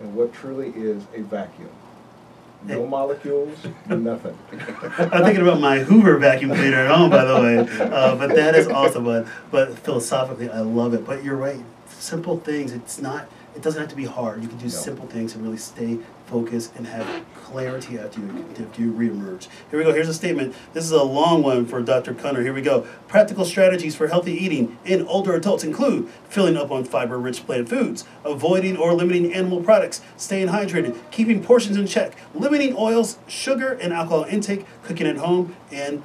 [0.00, 1.70] and what truly is a vacuum.
[2.64, 3.56] No molecules,
[3.88, 4.36] nothing.
[4.98, 7.58] I'm thinking about my Hoover vacuum cleaner at home, by the way.
[7.98, 9.04] Uh, but that is awesome.
[9.04, 11.04] But, but philosophically, I love it.
[11.06, 11.60] But you're right.
[11.86, 12.72] Simple things.
[12.72, 13.28] It's not.
[13.56, 14.42] It doesn't have to be hard.
[14.42, 14.70] You can do No.
[14.70, 15.98] simple things and really stay
[16.28, 19.48] focused and have clarity after you after you reemerge.
[19.70, 19.92] Here we go.
[19.92, 20.54] Here's a statement.
[20.74, 22.14] This is a long one for Dr.
[22.14, 22.42] Cunner.
[22.42, 22.86] Here we go.
[23.08, 28.04] Practical strategies for healthy eating in older adults include filling up on fiber-rich plant foods,
[28.24, 33.92] avoiding or limiting animal products, staying hydrated, keeping portions in check, limiting oils, sugar, and
[33.92, 36.02] alcohol intake, cooking at home, and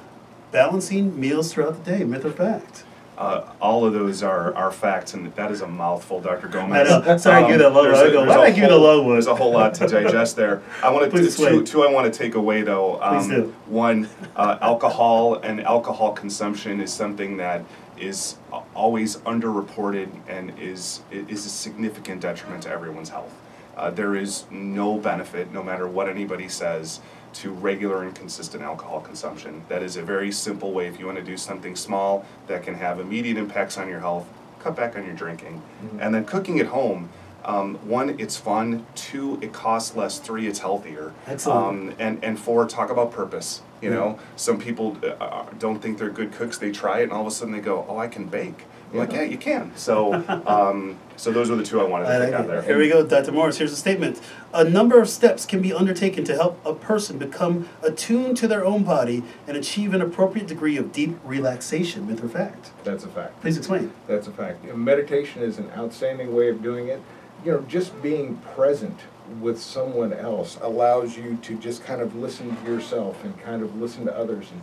[0.50, 2.04] balancing meals throughout the day.
[2.04, 2.84] Myth or fact?
[3.16, 6.48] Uh, all of those are, are facts, and that is a mouthful, Dr.
[6.48, 6.90] Gomez.
[6.90, 7.16] I know.
[7.16, 8.12] Sorry, give you that long there's one.
[8.12, 9.12] Go, why did I give the low one?
[9.14, 10.62] There's a whole lot to digest there.
[10.82, 13.00] I want to two, two I want to take away though.
[13.00, 13.54] Um, Please do.
[13.66, 17.64] One, uh, alcohol and alcohol consumption is something that
[17.96, 18.36] is
[18.74, 23.32] always underreported and is is a significant detriment to everyone's health.
[23.76, 27.00] Uh, there is no benefit, no matter what anybody says,
[27.34, 29.64] to regular and consistent alcohol consumption.
[29.68, 32.74] That is a very simple way if you want to do something small that can
[32.74, 34.26] have immediate impacts on your health,
[34.60, 35.62] cut back on your drinking.
[35.98, 37.10] And then cooking at home,
[37.44, 38.86] um, one, it's fun.
[38.94, 40.18] Two, it costs less.
[40.18, 41.12] Three, it's healthier.
[41.26, 41.90] Excellent.
[41.90, 43.60] Um, and and four, talk about purpose.
[43.82, 46.56] You know, some people uh, don't think they're good cooks.
[46.56, 48.64] They try it, and all of a sudden they go, "Oh, I can bake."
[48.94, 49.22] I'm like, Yeah.
[49.22, 49.72] you can.
[49.76, 50.14] So,
[50.46, 52.62] um, so those are the two I wanted I to like pick out there.
[52.62, 53.32] Here we go, Dr.
[53.32, 53.58] Morris.
[53.58, 54.20] Here's a statement.
[54.52, 58.64] A number of steps can be undertaken to help a person become attuned to their
[58.64, 62.70] own body and achieve an appropriate degree of deep relaxation, myth or fact.
[62.84, 63.40] That's a fact.
[63.40, 63.92] Please explain.
[64.06, 64.64] That's a fact.
[64.64, 67.02] Meditation is an outstanding way of doing it.
[67.44, 69.00] You know, just being present
[69.40, 73.80] with someone else allows you to just kind of listen to yourself and kind of
[73.80, 74.60] listen to others and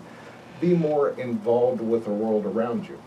[0.59, 2.99] be more involved with the world around you.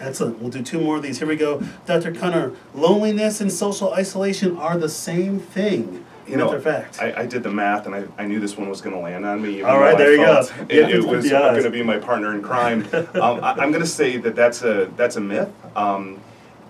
[0.00, 0.38] Excellent.
[0.40, 1.18] We'll do two more of these.
[1.18, 1.62] Here we go.
[1.86, 2.12] Dr.
[2.12, 6.04] Cunner, loneliness and social isolation are the same thing.
[6.26, 7.00] You know, fact.
[7.00, 9.24] I, I did the math, and I, I knew this one was going to land
[9.24, 9.62] on me.
[9.62, 10.40] All right, there you go.
[10.68, 12.84] It, it was going to be my partner in crime.
[12.92, 15.48] um, I, I'm going to say that that's a that's a myth.
[15.76, 16.20] Um,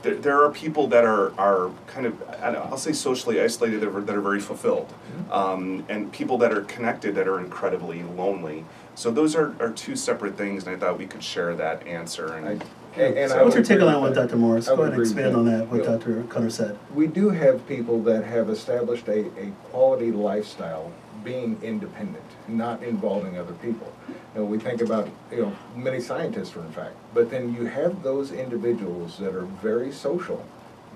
[0.03, 3.81] there, there are people that are are kind of I don't, I'll say socially isolated
[3.81, 5.33] that are, that are very fulfilled, Mm-hmm.
[5.33, 8.67] um, and people that are connected that are incredibly lonely.
[8.95, 12.35] So those are, are two separate things, and I thought we could share that answer.
[12.35, 12.67] And, I-
[12.97, 14.13] and- and I What's your take on that one.
[14.13, 14.37] Dr.
[14.37, 14.69] Morris?
[14.69, 15.59] Go ahead and expand on that.
[15.59, 15.97] that, what Yeah.
[15.97, 16.23] Dr.
[16.25, 16.79] Cutter said.
[16.95, 20.91] We do have people that have established a, a quality lifestyle
[21.25, 23.93] being independent, not involving other people.
[24.09, 27.65] You know, we think about, you know, many scientists are in fact, but then you
[27.67, 30.45] have those individuals that are very social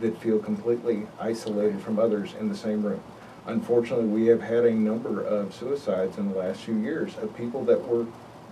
[0.01, 3.01] that feel completely isolated from others in the same room.
[3.46, 7.64] Unfortunately, we have had a number of suicides in the last few years of people
[7.64, 8.07] that were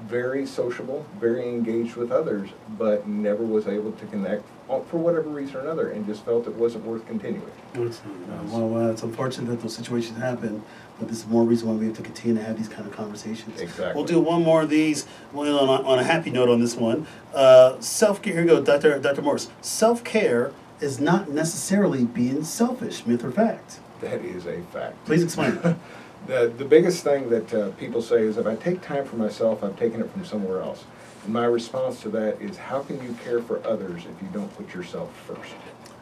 [0.07, 5.29] very sociable, very engaged with others, but never was able to connect uh, for whatever
[5.29, 7.51] reason or another and just felt it wasn't worth continuing.
[7.75, 10.63] It's, uh, Well, well, it's unfortunate that those situations happen,
[10.99, 12.93] but this is more reason why we have to continue to have these kind of
[12.93, 13.61] conversations.
[13.61, 13.95] Exactly.
[13.95, 16.77] We'll do one more of these well, on, a, on a happy note on this
[16.77, 17.07] one.
[17.35, 18.99] Uh, self care, here we go, Dr.
[18.99, 19.23] Dr.
[19.23, 19.51] Morris.
[19.61, 23.81] Self care is not necessarily being selfish, myth or fact.
[24.01, 25.05] That is a fact.
[25.07, 25.59] Please explain.
[26.27, 29.65] The, the biggest thing that uh, people say is if I take time for myself,
[29.65, 30.85] I've taken it from somewhere else.
[31.25, 34.55] And my response to that is how can you care for others if you don't
[34.57, 35.55] put yourself first?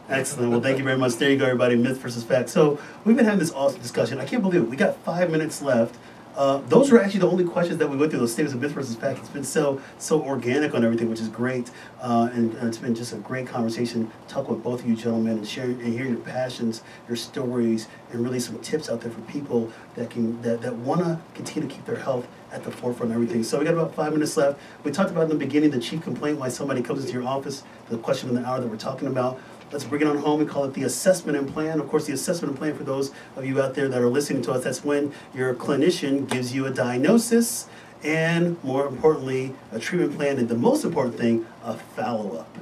[0.09, 0.53] Excellent.
[0.53, 1.17] Well, thank you very much.
[1.17, 1.77] There you go, everybody.
[1.77, 2.49] Myth versus fact.
[2.49, 4.19] So we've been having this awesome discussion.
[4.21, 4.69] I can't believe it.
[4.69, 5.97] We got five minutes left.
[6.37, 8.21] Uh, those were actually the only questions that we went through.
[8.21, 9.21] Those statements of myth versus fact.
[9.21, 11.71] It's been so so organic on everything, which is great.
[12.01, 14.11] Uh, and, and it's been just a great conversation.
[14.29, 18.23] Talk with both of you gentlemen and sharing and hearing your passions, your stories, and
[18.23, 21.75] really some tips out there for people that can that, that want to continue to
[21.75, 23.43] keep their health at the forefront of everything.
[23.43, 24.61] So we got about five minutes left.
[24.85, 27.65] We talked about in the beginning the chief complaint why somebody comes into your office.
[27.89, 29.41] The question of the hour that we're talking about.
[29.73, 30.41] Let's bring it on home.
[30.41, 31.81] We call it the assessment and plan.
[31.81, 34.43] Of course, the assessment and plan for those of you out there that are listening
[34.43, 37.67] to us, that's when your clinician gives you a diagnosis
[38.05, 40.39] and, more importantly, a treatment plan.
[40.39, 42.57] And the most important thing, a follow up.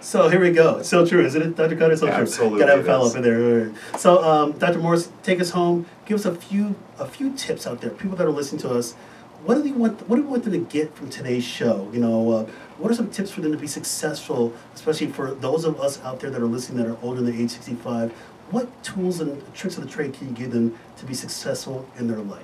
[0.00, 0.78] So here we go.
[0.78, 1.76] It's so true, isn't it, Dr.
[1.76, 1.96] Cutter?
[1.96, 2.14] So true.
[2.14, 3.72] Absolutely Gotta have a follow up in there.
[3.98, 4.78] So, um, Dr.
[4.78, 5.86] Morris, take us home.
[6.06, 7.90] Give us a few a few tips out there.
[7.90, 8.94] People that are listening to us,
[9.44, 10.08] what do they want?
[10.08, 11.88] What do we want them to get from today's show?
[11.92, 12.46] You know, uh,
[12.80, 16.18] what are some tips for them to be successful, especially for those of us out
[16.20, 18.10] there that are listening that are older than age sixty-five?
[18.50, 22.08] What tools and tricks of the trade can you give them to be successful in
[22.08, 22.42] their life?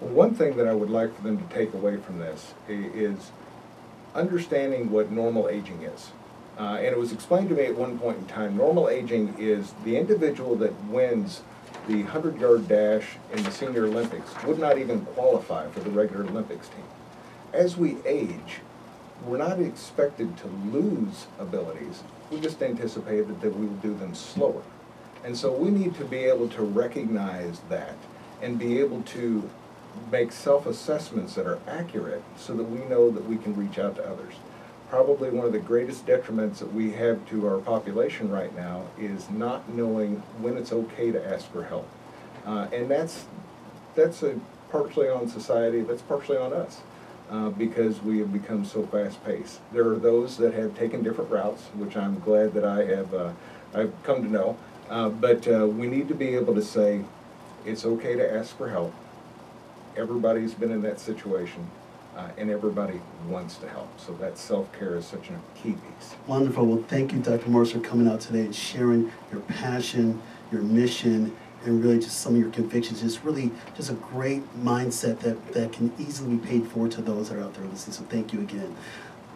[0.00, 3.32] Well, one thing that I would like for them to take away from this is
[4.14, 6.12] understanding what normal aging is.
[6.58, 9.74] Uh, and it was explained to me at one point in time, normal aging is
[9.84, 11.42] the individual that wins
[11.86, 16.68] the 100-yard dash in the senior Olympics would not even qualify for the regular Olympics
[16.68, 16.84] team.
[17.52, 18.60] As we age,
[19.26, 22.02] we're not expected to lose abilities.
[22.30, 24.62] We just anticipate that, that we will do them slower.
[25.24, 27.96] And so we need to be able to recognize that
[28.40, 29.50] and be able to
[30.10, 34.04] make self-assessments that are accurate so that we know that we can reach out to
[34.08, 34.34] others.
[34.88, 39.28] Probably one of the greatest detriments that we have to our population right now is
[39.30, 41.88] not knowing when it's okay to ask for help.
[42.46, 43.26] Uh, and that's,
[43.94, 44.40] that's a
[44.70, 46.80] partially on society, that's partially on us
[47.30, 49.60] uh, because we have become so fast-paced.
[49.72, 53.32] There are those that have taken different routes, which I'm glad that I have, uh,
[53.72, 54.56] I've come to know.
[54.88, 57.02] Uh, but uh, we need to be able to say,
[57.64, 58.92] it's okay to ask for help.
[59.96, 61.70] Everybody's been in that situation,
[62.16, 63.88] uh, and everybody wants to help.
[64.00, 66.16] So that self-care is such a key piece.
[66.26, 66.66] Wonderful.
[66.66, 67.48] Well, thank you, Dr.
[67.48, 70.20] Morris, for coming out today and sharing your passion,
[70.50, 73.02] your mission, and really just some of your convictions.
[73.02, 77.28] It's really just a great mindset that, that can easily be paid forward to those
[77.28, 77.94] that are out there listening.
[77.94, 78.74] So thank you again.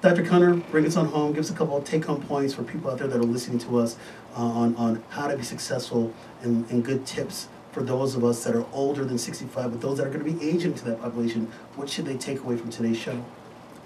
[0.01, 0.23] Dr.
[0.23, 1.33] Cunner, bring us on home.
[1.33, 3.79] Give us a couple of take-home points for people out there that are listening to
[3.79, 3.97] us
[4.37, 6.13] uh, on, on how to be successful
[6.43, 9.99] and, and good tips for those of us that are older than 65, but those
[9.99, 11.51] that are going to be aging into that population?
[11.75, 13.25] What should they take away from today's show?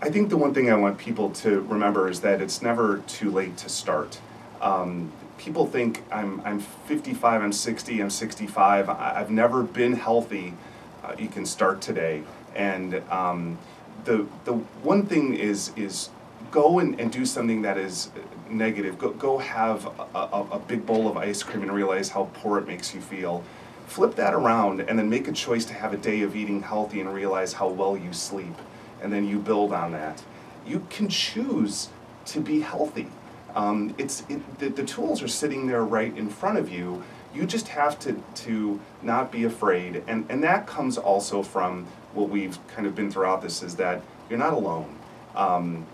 [0.02, 3.30] I think the one thing I want people to remember is that it's never too
[3.30, 4.20] late to start.
[4.60, 8.88] Um, people think I'm, I'm 55, I'm 60, I'm 65.
[8.90, 10.54] I, have never been healthy.
[11.02, 12.22] Uh, you can start today.
[12.54, 13.56] And um,
[14.04, 16.10] the, the one thing is, is
[16.50, 18.10] go and, and do something that is
[18.50, 18.98] negative.
[18.98, 22.58] Go, go have a, a, a big bowl of ice cream and realize how poor
[22.58, 23.44] it makes you feel.
[23.86, 27.00] Flip that around and then make a choice to have a day of eating healthy
[27.00, 28.54] and realize how well you sleep.
[29.00, 30.22] And then you build on that.
[30.66, 31.88] You can choose
[32.26, 33.08] to be healthy.
[33.58, 37.02] Um, it's it, the, the tools are sitting there right in front of you.
[37.34, 42.28] You just have to to not be afraid, and and that comes also from what
[42.28, 44.00] we've kind of been throughout this is that
[44.30, 44.96] you're not alone.
[45.34, 45.86] Um,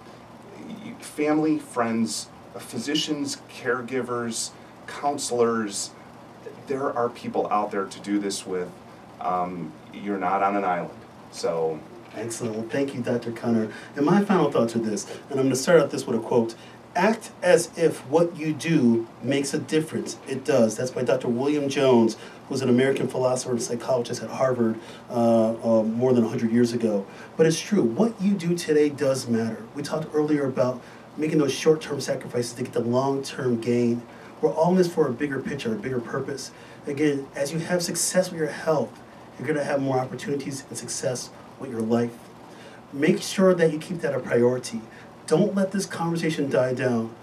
[1.00, 4.50] family, friends, physicians, caregivers,
[4.86, 5.90] counselors,
[6.66, 8.70] there are people out there to do this with.
[9.22, 11.00] Um, you're not on an island.
[11.32, 11.80] So.
[12.16, 12.70] Excellent.
[12.70, 13.32] Thank you, Dr.
[13.32, 13.72] Connor.
[13.96, 16.20] And my final thoughts are this, and I'm going to start out this with a
[16.20, 16.54] quote.
[16.96, 20.16] Act as if what you do makes a difference.
[20.28, 20.76] It does.
[20.76, 21.26] That's by Dr.
[21.26, 22.16] William James,
[22.48, 24.78] who's an American philosopher and psychologist at Harvard
[25.10, 27.04] uh, uh, more than 100 years ago.
[27.36, 27.82] But it's true.
[27.82, 29.64] What you do today does matter.
[29.74, 30.80] We talked earlier about
[31.16, 34.02] making those short term sacrifices to get the long term gain.
[34.40, 36.52] We're all in this for a bigger picture, a bigger purpose.
[36.86, 39.00] Again, as you have success with your health,
[39.38, 42.12] you're going to have more opportunities and success with your life.
[42.92, 44.80] Make sure that you keep that a priority.
[45.26, 47.14] Don't let this conversation die down.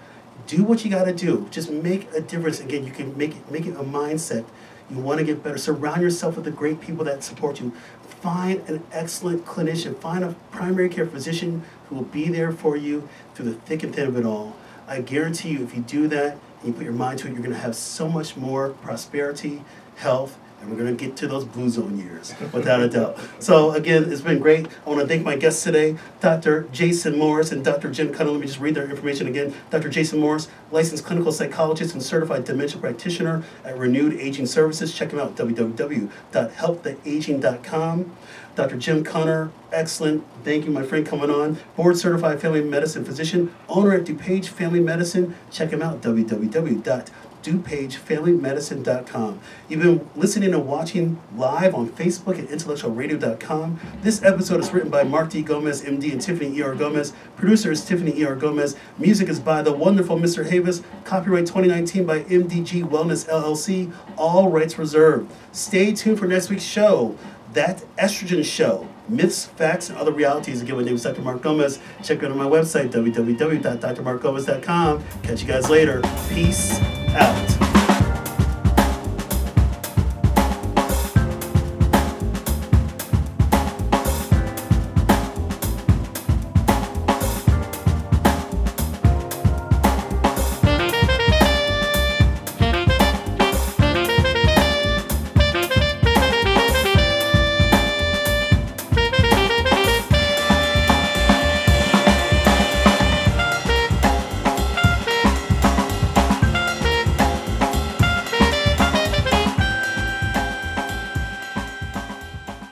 [0.46, 1.48] Do what you got to do.
[1.50, 2.58] Just make a difference.
[2.58, 4.44] Again, you can make it, make it a mindset.
[4.90, 5.56] You want to get better.
[5.56, 7.72] Surround yourself with the great people that support you.
[8.20, 9.96] Find an excellent clinician.
[9.98, 13.94] Find a primary care physician who will be there for you through the thick and
[13.94, 14.56] thin of it all.
[14.86, 17.42] I guarantee you, if you do that and you put your mind to it, you're
[17.42, 19.62] going to have so much more prosperity,
[19.96, 23.18] health, and we're going to get to those blue zone years without a doubt.
[23.40, 24.66] So again, it's been great.
[24.86, 26.62] I want to thank my guests today, Dr.
[26.72, 27.90] Jason Morris and Dr.
[27.90, 28.34] Jim Cunningham.
[28.34, 29.52] Let me just read their information again.
[29.70, 29.90] Dr.
[29.90, 34.94] Jason Morris, licensed clinical psychologist and certified dementia practitioner at Renewed Aging Services.
[34.94, 38.16] Check him out www.helptheaging.com.
[38.54, 38.76] Dr.
[38.76, 40.26] Jim Connor, excellent.
[40.44, 41.56] Thank you, my friend, coming on.
[41.74, 45.34] Board certified family medicine physician, owner at DuPage Family Medicine.
[45.50, 47.08] Check him out, www
[47.42, 49.40] DuPageFamilyMedicine.com.
[49.68, 53.80] You've been listening and watching live on Facebook at intellectualradio.com.
[54.02, 55.42] This episode is written by Mark D.
[55.42, 56.74] Gomez, MD, and Tiffany E.R.
[56.74, 57.12] Gomez.
[57.36, 58.36] Producer is Tiffany E.R.
[58.36, 58.76] Gomez.
[58.98, 60.48] Music is by the wonderful Mr.
[60.48, 60.82] Havis.
[61.04, 63.92] Copyright 2019 by MDG Wellness LLC.
[64.16, 65.32] All rights reserved.
[65.52, 67.16] Stay tuned for next week's show.
[67.52, 68.88] That Estrogen Show.
[69.08, 70.62] Myths, Facts, and Other Realities.
[70.62, 71.22] Again, my name is Dr.
[71.22, 71.80] Mark Gomez.
[72.02, 75.04] Check out on my website, www.drmarkgomez.com.
[75.22, 76.00] Catch you guys later.
[76.28, 76.80] Peace
[77.14, 77.81] out.